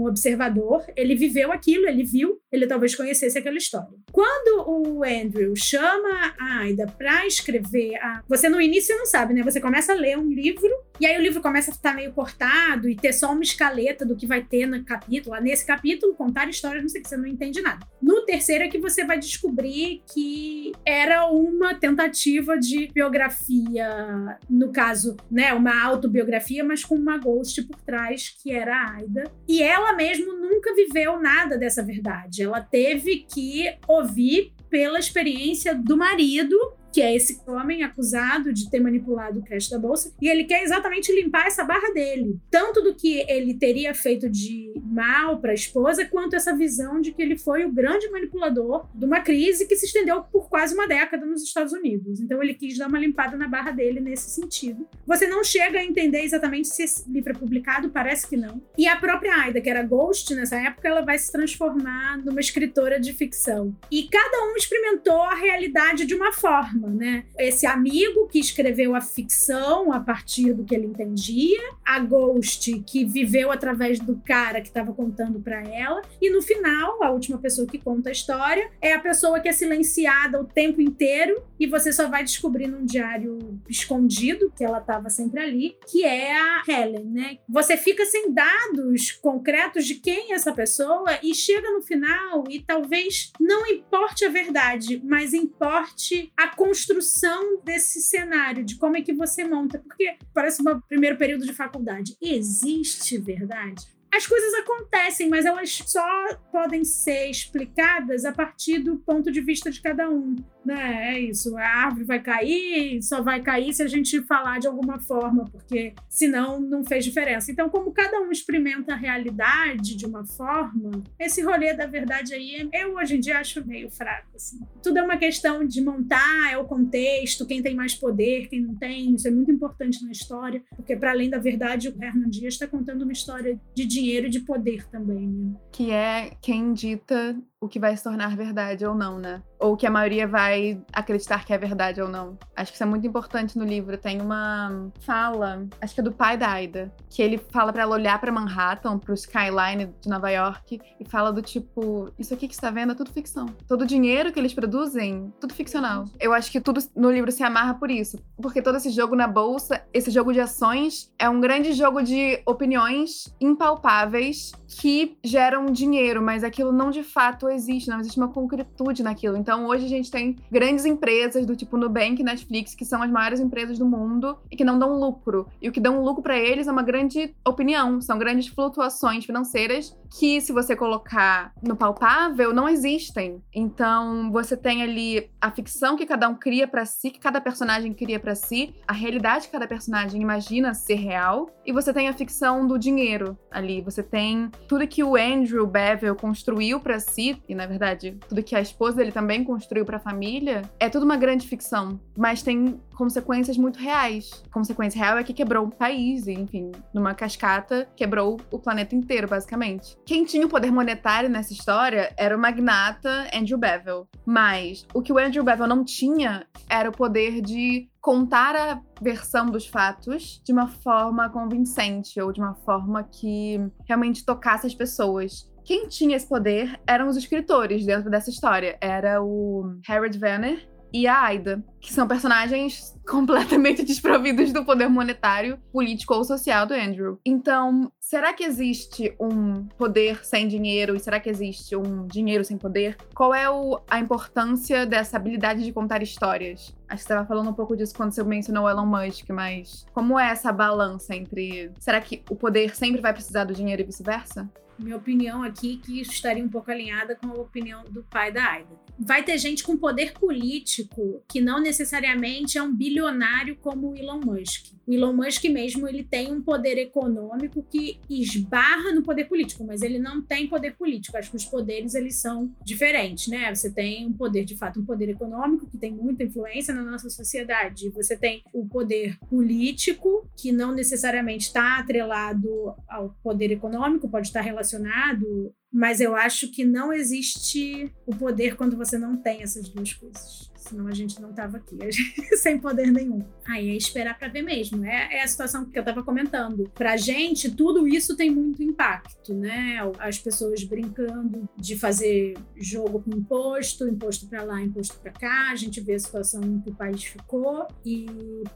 observador, 0.00 0.84
ele 0.96 1.14
viveu 1.14 1.52
aquilo, 1.52 1.86
ele 1.86 2.04
viu, 2.04 2.40
ele 2.50 2.66
talvez 2.66 2.94
conhecesse 2.94 3.38
aquela 3.38 3.56
história. 3.56 3.98
Quando 4.12 4.68
o 4.68 5.04
Andrew 5.04 5.54
chama 5.56 6.34
a 6.38 6.58
Aida 6.60 6.86
para 6.86 7.26
escrever, 7.26 7.96
a... 7.96 8.22
você 8.28 8.48
no 8.48 8.60
início 8.60 8.96
não 8.96 9.06
sabe, 9.06 9.34
né? 9.34 9.42
Você 9.42 9.60
começa 9.60 9.92
a 9.92 9.96
ler 9.96 10.18
um 10.18 10.28
livro 10.28 10.70
e 11.00 11.06
aí 11.06 11.18
o 11.18 11.22
livro 11.22 11.42
começa 11.42 11.72
a 11.72 11.74
ficar 11.74 11.94
meio 11.94 12.12
cortado 12.12 12.88
e 12.88 12.94
ter 12.94 13.12
só 13.12 13.32
uma 13.32 13.42
escaleta 13.42 14.06
do 14.06 14.14
que 14.14 14.26
vai 14.26 14.44
ter 14.44 14.66
no 14.66 14.84
capítulo. 14.84 15.34
Nesse 15.40 15.66
capítulo, 15.66 16.14
contar 16.14 16.48
histórias, 16.48 16.82
não 16.82 16.88
sei 16.88 17.02
que 17.02 17.08
você 17.08 17.16
não 17.16 17.26
entende 17.26 17.60
nada. 17.60 17.84
No 18.00 18.24
terceiro 18.24 18.64
é 18.64 18.68
que 18.68 18.78
você 18.78 19.04
vai 19.04 19.18
descobrir 19.18 20.02
que 20.12 20.72
era 20.86 21.26
uma 21.26 21.74
tentativa 21.74 22.56
de 22.56 22.88
biografia, 22.92 24.38
no 24.48 24.70
caso, 24.72 25.16
né, 25.30 25.52
uma 25.52 25.82
autobiografia, 25.82 26.62
mas 26.62 26.84
com 26.84 26.94
uma 26.94 27.18
ghost 27.18 27.62
por 27.62 27.80
trás, 27.80 28.36
que 28.40 28.52
era 28.52 28.76
a 28.76 28.94
Aida. 28.94 29.24
E 29.48 29.63
ela 29.64 29.92
mesmo 29.94 30.32
nunca 30.34 30.74
viveu 30.74 31.20
nada 31.20 31.56
dessa 31.56 31.82
verdade. 31.82 32.42
Ela 32.42 32.60
teve 32.60 33.26
que 33.28 33.74
ouvir 33.86 34.52
pela 34.68 34.98
experiência 34.98 35.74
do 35.74 35.96
marido 35.96 36.56
que 36.94 37.02
é 37.02 37.12
esse 37.12 37.40
homem 37.44 37.82
acusado 37.82 38.52
de 38.52 38.70
ter 38.70 38.78
manipulado 38.78 39.40
o 39.40 39.44
cash 39.44 39.68
da 39.68 39.80
bolsa, 39.80 40.14
e 40.22 40.28
ele 40.28 40.44
quer 40.44 40.62
exatamente 40.62 41.12
limpar 41.12 41.48
essa 41.48 41.64
barra 41.64 41.92
dele, 41.92 42.38
tanto 42.48 42.80
do 42.82 42.94
que 42.94 43.24
ele 43.28 43.54
teria 43.54 43.92
feito 43.92 44.30
de 44.30 44.72
mal 44.80 45.40
para 45.40 45.50
a 45.50 45.54
esposa, 45.54 46.04
quanto 46.04 46.36
essa 46.36 46.54
visão 46.54 47.00
de 47.00 47.10
que 47.10 47.20
ele 47.20 47.36
foi 47.36 47.64
o 47.64 47.72
grande 47.72 48.08
manipulador 48.10 48.86
de 48.94 49.04
uma 49.04 49.20
crise 49.20 49.66
que 49.66 49.74
se 49.74 49.86
estendeu 49.86 50.22
por 50.22 50.48
quase 50.48 50.72
uma 50.72 50.86
década 50.86 51.26
nos 51.26 51.42
Estados 51.42 51.72
Unidos. 51.72 52.20
Então 52.20 52.40
ele 52.40 52.54
quis 52.54 52.78
dar 52.78 52.86
uma 52.86 53.00
limpada 53.00 53.36
na 53.36 53.48
barra 53.48 53.72
dele 53.72 53.98
nesse 53.98 54.30
sentido. 54.30 54.86
Você 55.04 55.26
não 55.26 55.42
chega 55.42 55.80
a 55.80 55.84
entender 55.84 56.20
exatamente 56.20 56.68
se 56.68 56.84
esse 56.84 57.10
livro 57.10 57.32
é 57.32 57.34
publicado, 57.34 57.90
parece 57.90 58.28
que 58.28 58.36
não. 58.36 58.62
E 58.78 58.86
a 58.86 58.94
própria 58.94 59.34
Aida, 59.34 59.60
que 59.60 59.68
era 59.68 59.82
Ghost 59.82 60.32
nessa 60.32 60.56
época, 60.56 60.86
ela 60.86 61.00
vai 61.00 61.18
se 61.18 61.32
transformar 61.32 62.18
numa 62.18 62.38
escritora 62.38 63.00
de 63.00 63.12
ficção. 63.12 63.74
E 63.90 64.04
cada 64.04 64.44
um 64.44 64.56
experimentou 64.56 65.20
a 65.20 65.34
realidade 65.34 66.06
de 66.06 66.14
uma 66.14 66.32
forma 66.32 66.83
né? 66.88 67.24
Esse 67.38 67.66
amigo 67.66 68.26
que 68.28 68.38
escreveu 68.38 68.94
a 68.94 69.00
ficção 69.00 69.92
a 69.92 70.00
partir 70.00 70.52
do 70.52 70.64
que 70.64 70.74
ele 70.74 70.86
entendia, 70.86 71.60
a 71.84 71.98
Ghost 71.98 72.80
que 72.86 73.04
viveu 73.04 73.50
através 73.50 73.98
do 74.00 74.16
cara 74.24 74.60
que 74.60 74.68
estava 74.68 74.92
contando 74.92 75.40
para 75.40 75.62
ela, 75.62 76.02
e 76.20 76.30
no 76.30 76.42
final, 76.42 77.02
a 77.02 77.10
última 77.10 77.38
pessoa 77.38 77.66
que 77.66 77.78
conta 77.78 78.08
a 78.08 78.12
história 78.12 78.70
é 78.80 78.92
a 78.92 79.00
pessoa 79.00 79.40
que 79.40 79.48
é 79.48 79.52
silenciada 79.52 80.40
o 80.40 80.44
tempo 80.44 80.80
inteiro 80.80 81.42
e 81.58 81.66
você 81.66 81.92
só 81.92 82.08
vai 82.08 82.24
descobrir 82.24 82.66
num 82.66 82.84
diário 82.84 83.60
escondido 83.68 84.52
que 84.56 84.64
ela 84.64 84.78
estava 84.78 85.08
sempre 85.08 85.40
ali, 85.40 85.76
que 85.86 86.04
é 86.04 86.36
a 86.36 86.62
Helen, 86.66 87.04
né? 87.06 87.38
Você 87.48 87.76
fica 87.76 88.04
sem 88.04 88.32
dados 88.32 89.12
concretos 89.12 89.84
de 89.86 89.96
quem 89.96 90.32
é 90.32 90.34
essa 90.34 90.52
pessoa 90.52 91.18
e 91.22 91.34
chega 91.34 91.70
no 91.70 91.82
final 91.82 92.44
e 92.48 92.60
talvez 92.60 93.32
não 93.40 93.66
importe 93.66 94.24
a 94.24 94.28
verdade, 94.28 95.00
mas 95.04 95.32
importe 95.32 96.32
a 96.36 96.48
construção 96.74 97.60
desse 97.62 98.00
cenário, 98.00 98.64
de 98.64 98.76
como 98.76 98.96
é 98.96 99.00
que 99.00 99.14
você 99.14 99.44
monta. 99.44 99.78
Porque 99.78 100.16
parece 100.34 100.60
um 100.60 100.80
primeiro 100.80 101.16
período 101.16 101.46
de 101.46 101.52
faculdade. 101.52 102.16
Existe 102.20 103.16
verdade? 103.16 103.93
As 104.14 104.26
coisas 104.26 104.54
acontecem, 104.54 105.28
mas 105.28 105.44
elas 105.44 105.82
só 105.86 106.36
podem 106.52 106.84
ser 106.84 107.30
explicadas 107.30 108.24
a 108.24 108.32
partir 108.32 108.78
do 108.78 108.96
ponto 108.98 109.30
de 109.30 109.40
vista 109.40 109.70
de 109.70 109.80
cada 109.80 110.08
um 110.08 110.36
né? 110.64 111.14
É 111.14 111.20
isso. 111.20 111.56
A 111.58 111.66
árvore 111.66 112.04
vai 112.04 112.20
cair, 112.20 113.02
só 113.02 113.22
vai 113.22 113.42
cair 113.42 113.72
se 113.72 113.82
a 113.82 113.86
gente 113.86 114.22
falar 114.22 114.58
de 114.58 114.66
alguma 114.66 114.98
forma, 114.98 115.44
porque 115.44 115.94
senão 116.08 116.60
não 116.60 116.84
fez 116.84 117.04
diferença. 117.04 117.52
Então, 117.52 117.68
como 117.68 117.92
cada 117.92 118.20
um 118.20 118.30
experimenta 118.30 118.94
a 118.94 118.96
realidade 118.96 119.94
de 119.94 120.06
uma 120.06 120.24
forma, 120.24 121.02
esse 121.18 121.42
rolê 121.42 121.74
da 121.74 121.86
verdade 121.86 122.34
aí, 122.34 122.68
eu 122.72 122.94
hoje 122.94 123.16
em 123.16 123.20
dia 123.20 123.38
acho 123.38 123.66
meio 123.66 123.90
fraco. 123.90 124.28
Assim. 124.34 124.60
Tudo 124.82 124.98
é 124.98 125.02
uma 125.02 125.16
questão 125.16 125.64
de 125.64 125.80
montar, 125.82 126.52
é 126.52 126.56
o 126.56 126.64
contexto, 126.64 127.46
quem 127.46 127.62
tem 127.62 127.74
mais 127.74 127.94
poder, 127.94 128.48
quem 128.48 128.62
não 128.62 128.74
tem. 128.74 129.14
Isso 129.14 129.28
é 129.28 129.30
muito 129.30 129.50
importante 129.50 130.02
na 130.04 130.10
história, 130.10 130.62
porque 130.74 130.96
para 130.96 131.10
além 131.10 131.28
da 131.28 131.38
verdade, 131.38 131.88
o 131.88 132.02
Hernan 132.02 132.30
Dias 132.30 132.54
está 132.54 132.66
contando 132.66 133.02
uma 133.02 133.12
história 133.12 133.60
de 133.74 133.84
dinheiro 133.84 134.03
e 134.04 134.28
de 134.28 134.40
poder 134.40 134.86
também. 134.88 135.26
Né? 135.26 135.54
Que 135.72 135.90
é 135.90 136.36
quem 136.40 136.72
dita 136.72 137.36
o 137.64 137.68
que 137.68 137.80
vai 137.80 137.96
se 137.96 138.04
tornar 138.04 138.36
verdade 138.36 138.84
ou 138.84 138.94
não, 138.94 139.18
né? 139.18 139.42
Ou 139.58 139.74
que 139.76 139.86
a 139.86 139.90
maioria 139.90 140.28
vai 140.28 140.82
acreditar 140.92 141.44
que 141.46 141.52
é 141.52 141.56
verdade 141.56 142.02
ou 142.02 142.08
não. 142.08 142.38
Acho 142.54 142.70
que 142.70 142.76
isso 142.76 142.82
é 142.82 142.86
muito 142.86 143.06
importante 143.06 143.56
no 143.56 143.64
livro. 143.64 143.96
Tem 143.96 144.20
uma 144.20 144.90
fala, 145.00 145.66
acho 145.80 145.94
que 145.94 146.00
é 146.00 146.04
do 146.04 146.12
pai 146.12 146.36
da 146.36 146.50
Aida, 146.50 146.92
que 147.08 147.22
ele 147.22 147.38
fala 147.38 147.72
para 147.72 147.82
ela 147.82 147.94
olhar 147.94 148.20
para 148.20 148.30
Manhattan, 148.30 148.98
pro 148.98 149.14
skyline 149.14 149.94
de 149.98 150.08
Nova 150.10 150.30
York 150.30 150.78
e 151.00 151.08
fala 151.08 151.32
do 151.32 151.40
tipo, 151.40 152.12
isso 152.18 152.34
aqui 152.34 152.46
que 152.46 152.54
está 152.54 152.70
vendo 152.70 152.92
é 152.92 152.94
tudo 152.94 153.10
ficção. 153.10 153.46
Todo 153.66 153.82
o 153.82 153.86
dinheiro 153.86 154.30
que 154.30 154.38
eles 154.38 154.52
produzem, 154.52 155.32
tudo 155.40 155.54
ficcional. 155.54 156.04
Eu 156.20 156.34
acho 156.34 156.52
que 156.52 156.60
tudo 156.60 156.82
no 156.94 157.10
livro 157.10 157.32
se 157.32 157.42
amarra 157.42 157.74
por 157.74 157.90
isso, 157.90 158.18
porque 158.36 158.60
todo 158.60 158.76
esse 158.76 158.90
jogo 158.90 159.16
na 159.16 159.26
bolsa, 159.26 159.82
esse 159.94 160.10
jogo 160.10 160.34
de 160.34 160.40
ações 160.40 161.10
é 161.18 161.28
um 161.30 161.40
grande 161.40 161.72
jogo 161.72 162.02
de 162.02 162.42
opiniões 162.44 163.34
impalpáveis 163.40 164.52
que 164.68 165.16
geram 165.24 165.66
dinheiro, 165.66 166.20
mas 166.20 166.44
aquilo 166.44 166.72
não 166.72 166.90
de 166.90 167.02
fato 167.02 167.48
existe, 167.54 167.88
não 167.88 168.00
existe 168.00 168.18
uma 168.18 168.28
concretude 168.28 169.02
naquilo. 169.02 169.36
Então 169.36 169.66
hoje 169.66 169.86
a 169.86 169.88
gente 169.88 170.10
tem 170.10 170.36
grandes 170.50 170.84
empresas 170.84 171.46
do 171.46 171.56
tipo 171.56 171.76
Nubank 171.76 172.20
e 172.20 172.24
Netflix, 172.24 172.74
que 172.74 172.84
são 172.84 173.02
as 173.02 173.10
maiores 173.10 173.40
empresas 173.40 173.78
do 173.78 173.86
mundo 173.86 174.36
e 174.50 174.56
que 174.56 174.64
não 174.64 174.78
dão 174.78 174.98
lucro. 174.98 175.46
E 175.60 175.68
o 175.68 175.72
que 175.72 175.80
dão 175.80 176.02
lucro 176.02 176.22
para 176.22 176.38
eles 176.38 176.66
é 176.66 176.72
uma 176.72 176.82
grande 176.82 177.34
opinião, 177.46 178.00
são 178.00 178.18
grandes 178.18 178.48
flutuações 178.48 179.24
financeiras 179.24 179.96
que, 180.18 180.40
se 180.40 180.52
você 180.52 180.76
colocar 180.76 181.52
no 181.62 181.76
palpável, 181.76 182.52
não 182.52 182.68
existem. 182.68 183.42
Então 183.52 184.30
você 184.30 184.56
tem 184.56 184.82
ali 184.82 185.30
a 185.40 185.50
ficção 185.50 185.96
que 185.96 186.06
cada 186.06 186.28
um 186.28 186.34
cria 186.34 186.68
para 186.68 186.84
si, 186.84 187.10
que 187.10 187.18
cada 187.18 187.40
personagem 187.40 187.92
cria 187.92 188.20
para 188.20 188.34
si, 188.34 188.74
a 188.86 188.92
realidade 188.92 189.46
que 189.46 189.52
cada 189.52 189.66
personagem 189.66 190.20
imagina 190.20 190.74
ser 190.74 190.94
real, 190.94 191.50
e 191.66 191.72
você 191.72 191.92
tem 191.92 192.08
a 192.08 192.12
ficção 192.12 192.66
do 192.66 192.78
dinheiro 192.78 193.36
ali. 193.50 193.80
Você 193.82 194.02
tem 194.02 194.50
tudo 194.68 194.86
que 194.86 195.02
o 195.02 195.16
Andrew 195.16 195.66
Bevel 195.66 196.14
construiu 196.14 196.80
para 196.80 197.00
si, 197.00 197.42
e 197.48 197.54
na 197.54 197.66
verdade, 197.66 198.18
tudo 198.28 198.42
que 198.42 198.54
a 198.54 198.60
esposa 198.60 198.96
dele 198.96 199.12
também 199.12 199.44
construiu 199.44 199.84
para 199.84 199.96
a 199.98 200.00
família, 200.00 200.62
é 200.78 200.88
tudo 200.88 201.04
uma 201.04 201.16
grande 201.16 201.46
ficção, 201.46 202.00
mas 202.16 202.42
tem 202.42 202.80
consequências 202.94 203.56
muito 203.56 203.78
reais. 203.78 204.42
Consequência 204.52 204.98
real 204.98 205.18
é 205.18 205.24
que 205.24 205.32
quebrou 205.34 205.66
o 205.66 205.70
país, 205.70 206.26
enfim, 206.26 206.70
numa 206.92 207.14
cascata, 207.14 207.88
quebrou 207.96 208.40
o 208.50 208.58
planeta 208.58 208.94
inteiro, 208.94 209.28
basicamente. 209.28 209.96
Quem 210.04 210.24
tinha 210.24 210.46
o 210.46 210.48
poder 210.48 210.70
monetário 210.70 211.28
nessa 211.28 211.52
história 211.52 212.12
era 212.16 212.36
o 212.36 212.40
magnata 212.40 213.28
Andrew 213.34 213.58
Bevel. 213.58 214.08
Mas 214.24 214.86
o 214.94 215.02
que 215.02 215.12
o 215.12 215.18
Andrew 215.18 215.44
Bevel 215.44 215.66
não 215.66 215.84
tinha 215.84 216.46
era 216.68 216.88
o 216.88 216.92
poder 216.92 217.40
de 217.40 217.88
contar 218.00 218.54
a 218.54 218.80
versão 219.00 219.46
dos 219.46 219.66
fatos 219.66 220.40
de 220.44 220.52
uma 220.52 220.68
forma 220.68 221.30
convincente 221.30 222.20
ou 222.20 222.32
de 222.32 222.40
uma 222.40 222.54
forma 222.54 223.02
que 223.02 223.58
realmente 223.86 224.24
tocasse 224.24 224.66
as 224.66 224.74
pessoas. 224.74 225.50
Quem 225.64 225.88
tinha 225.88 226.16
esse 226.16 226.28
poder 226.28 226.78
eram 226.86 227.08
os 227.08 227.16
escritores 227.16 227.86
dentro 227.86 228.10
dessa 228.10 228.28
história. 228.28 228.76
Era 228.80 229.22
o 229.22 229.78
Harold 229.88 230.18
Vanner 230.18 230.68
e 230.92 231.06
a 231.06 231.22
Aida, 231.22 231.64
que 231.84 231.92
são 231.92 232.08
personagens 232.08 232.96
completamente 233.06 233.84
desprovidos 233.84 234.52
do 234.52 234.64
poder 234.64 234.88
monetário, 234.88 235.58
político 235.70 236.14
ou 236.14 236.24
social 236.24 236.66
do 236.66 236.72
Andrew. 236.72 237.20
Então, 237.24 237.92
será 238.00 238.32
que 238.32 238.42
existe 238.42 239.14
um 239.20 239.66
poder 239.76 240.24
sem 240.24 240.48
dinheiro 240.48 240.96
e 240.96 241.00
será 241.00 241.20
que 241.20 241.28
existe 241.28 241.76
um 241.76 242.06
dinheiro 242.06 242.42
sem 242.42 242.56
poder? 242.56 242.96
Qual 243.14 243.34
é 243.34 243.48
o, 243.50 243.78
a 243.88 244.00
importância 244.00 244.86
dessa 244.86 245.18
habilidade 245.18 245.62
de 245.62 245.72
contar 245.72 246.02
histórias? 246.02 246.74
Acho 246.88 247.02
que 247.02 247.08
você 247.08 247.12
estava 247.12 247.26
falando 247.26 247.50
um 247.50 247.54
pouco 247.54 247.76
disso 247.76 247.94
quando 247.94 248.12
você 248.12 248.24
mencionou 248.24 248.68
Elon 248.68 248.86
Musk, 248.86 249.28
mas 249.28 249.84
como 249.92 250.18
é 250.18 250.30
essa 250.30 250.50
balança 250.50 251.14
entre. 251.14 251.70
Será 251.78 252.00
que 252.00 252.22
o 252.30 252.34
poder 252.34 252.74
sempre 252.74 253.02
vai 253.02 253.12
precisar 253.12 253.44
do 253.44 253.52
dinheiro 253.52 253.82
e 253.82 253.84
vice-versa? 253.84 254.48
minha 254.78 254.96
opinião 254.96 255.42
aqui, 255.42 255.76
que 255.76 256.00
isso 256.00 256.12
estaria 256.12 256.44
um 256.44 256.48
pouco 256.48 256.70
alinhada 256.70 257.14
com 257.16 257.28
a 257.28 257.34
opinião 257.34 257.84
do 257.84 258.02
pai 258.04 258.32
da 258.32 258.44
Aida. 258.44 258.84
Vai 258.98 259.22
ter 259.22 259.38
gente 259.38 259.62
com 259.62 259.76
poder 259.76 260.12
político 260.12 261.22
que 261.28 261.40
não 261.40 261.60
necessariamente 261.74 262.56
é 262.56 262.62
um 262.62 262.72
bilionário 262.72 263.56
como 263.56 263.90
o 263.90 263.96
Elon 263.96 264.20
Musk. 264.24 264.72
O 264.86 264.92
Elon 264.92 265.12
Musk 265.12 265.44
mesmo, 265.46 265.88
ele 265.88 266.04
tem 266.04 266.32
um 266.32 266.40
poder 266.40 266.78
econômico 266.78 267.66
que 267.68 267.98
esbarra 268.08 268.92
no 268.92 269.02
poder 269.02 269.24
político, 269.24 269.64
mas 269.64 269.82
ele 269.82 269.98
não 269.98 270.22
tem 270.22 270.46
poder 270.46 270.76
político. 270.76 271.16
Acho 271.16 271.30
que 271.30 271.36
os 271.36 271.44
poderes, 271.44 271.94
eles 271.94 272.16
são 272.16 272.54
diferentes, 272.64 273.26
né? 273.26 273.52
Você 273.52 273.72
tem 273.72 274.06
um 274.06 274.12
poder, 274.12 274.44
de 274.44 274.56
fato, 274.56 274.78
um 274.78 274.84
poder 274.84 275.08
econômico 275.08 275.66
que 275.66 275.76
tem 275.76 275.92
muita 275.92 276.22
influência 276.22 276.72
na 276.72 276.82
nossa 276.82 277.10
sociedade. 277.10 277.90
Você 277.90 278.16
tem 278.16 278.44
o 278.52 278.66
poder 278.68 279.18
político, 279.28 280.28
que 280.38 280.52
não 280.52 280.72
necessariamente 280.72 281.46
está 281.46 281.78
atrelado 281.78 282.74
ao 282.88 283.16
poder 283.22 283.50
econômico, 283.50 284.08
pode 284.08 284.28
estar 284.28 284.42
relacionado 284.42 285.52
mas 285.76 286.00
eu 286.00 286.14
acho 286.14 286.52
que 286.52 286.64
não 286.64 286.92
existe 286.92 287.92
o 288.06 288.14
poder 288.14 288.54
quando 288.54 288.76
você 288.76 288.96
não 288.96 289.16
tem 289.16 289.42
essas 289.42 289.68
duas 289.68 289.92
coisas 289.92 290.53
senão 290.68 290.86
a 290.86 290.94
gente 290.94 291.20
não 291.20 291.32
tava 291.32 291.58
aqui, 291.58 291.76
gente, 291.90 292.36
sem 292.36 292.58
poder 292.58 292.90
nenhum. 292.90 293.22
Aí 293.46 293.70
é 293.70 293.76
esperar 293.76 294.18
para 294.18 294.28
ver 294.28 294.42
mesmo. 294.42 294.84
É, 294.84 295.18
é, 295.18 295.22
a 295.22 295.28
situação 295.28 295.66
que 295.66 295.78
eu 295.78 295.84
tava 295.84 296.02
comentando. 296.02 296.70
Pra 296.74 296.96
gente, 296.96 297.50
tudo 297.50 297.86
isso 297.86 298.16
tem 298.16 298.30
muito 298.30 298.62
impacto, 298.62 299.34
né? 299.34 299.78
As 299.98 300.18
pessoas 300.18 300.64
brincando 300.64 301.48
de 301.56 301.76
fazer 301.76 302.34
jogo 302.56 303.02
com 303.02 303.10
imposto, 303.10 303.86
imposto 303.86 304.26
para 304.26 304.42
lá, 304.42 304.62
imposto 304.62 304.98
para 304.98 305.12
cá. 305.12 305.50
A 305.50 305.56
gente 305.56 305.80
vê 305.80 305.94
a 305.94 305.98
situação 305.98 306.42
em 306.42 306.60
que 306.60 306.70
o 306.70 306.74
país 306.74 307.04
ficou 307.04 307.68
e 307.84 308.06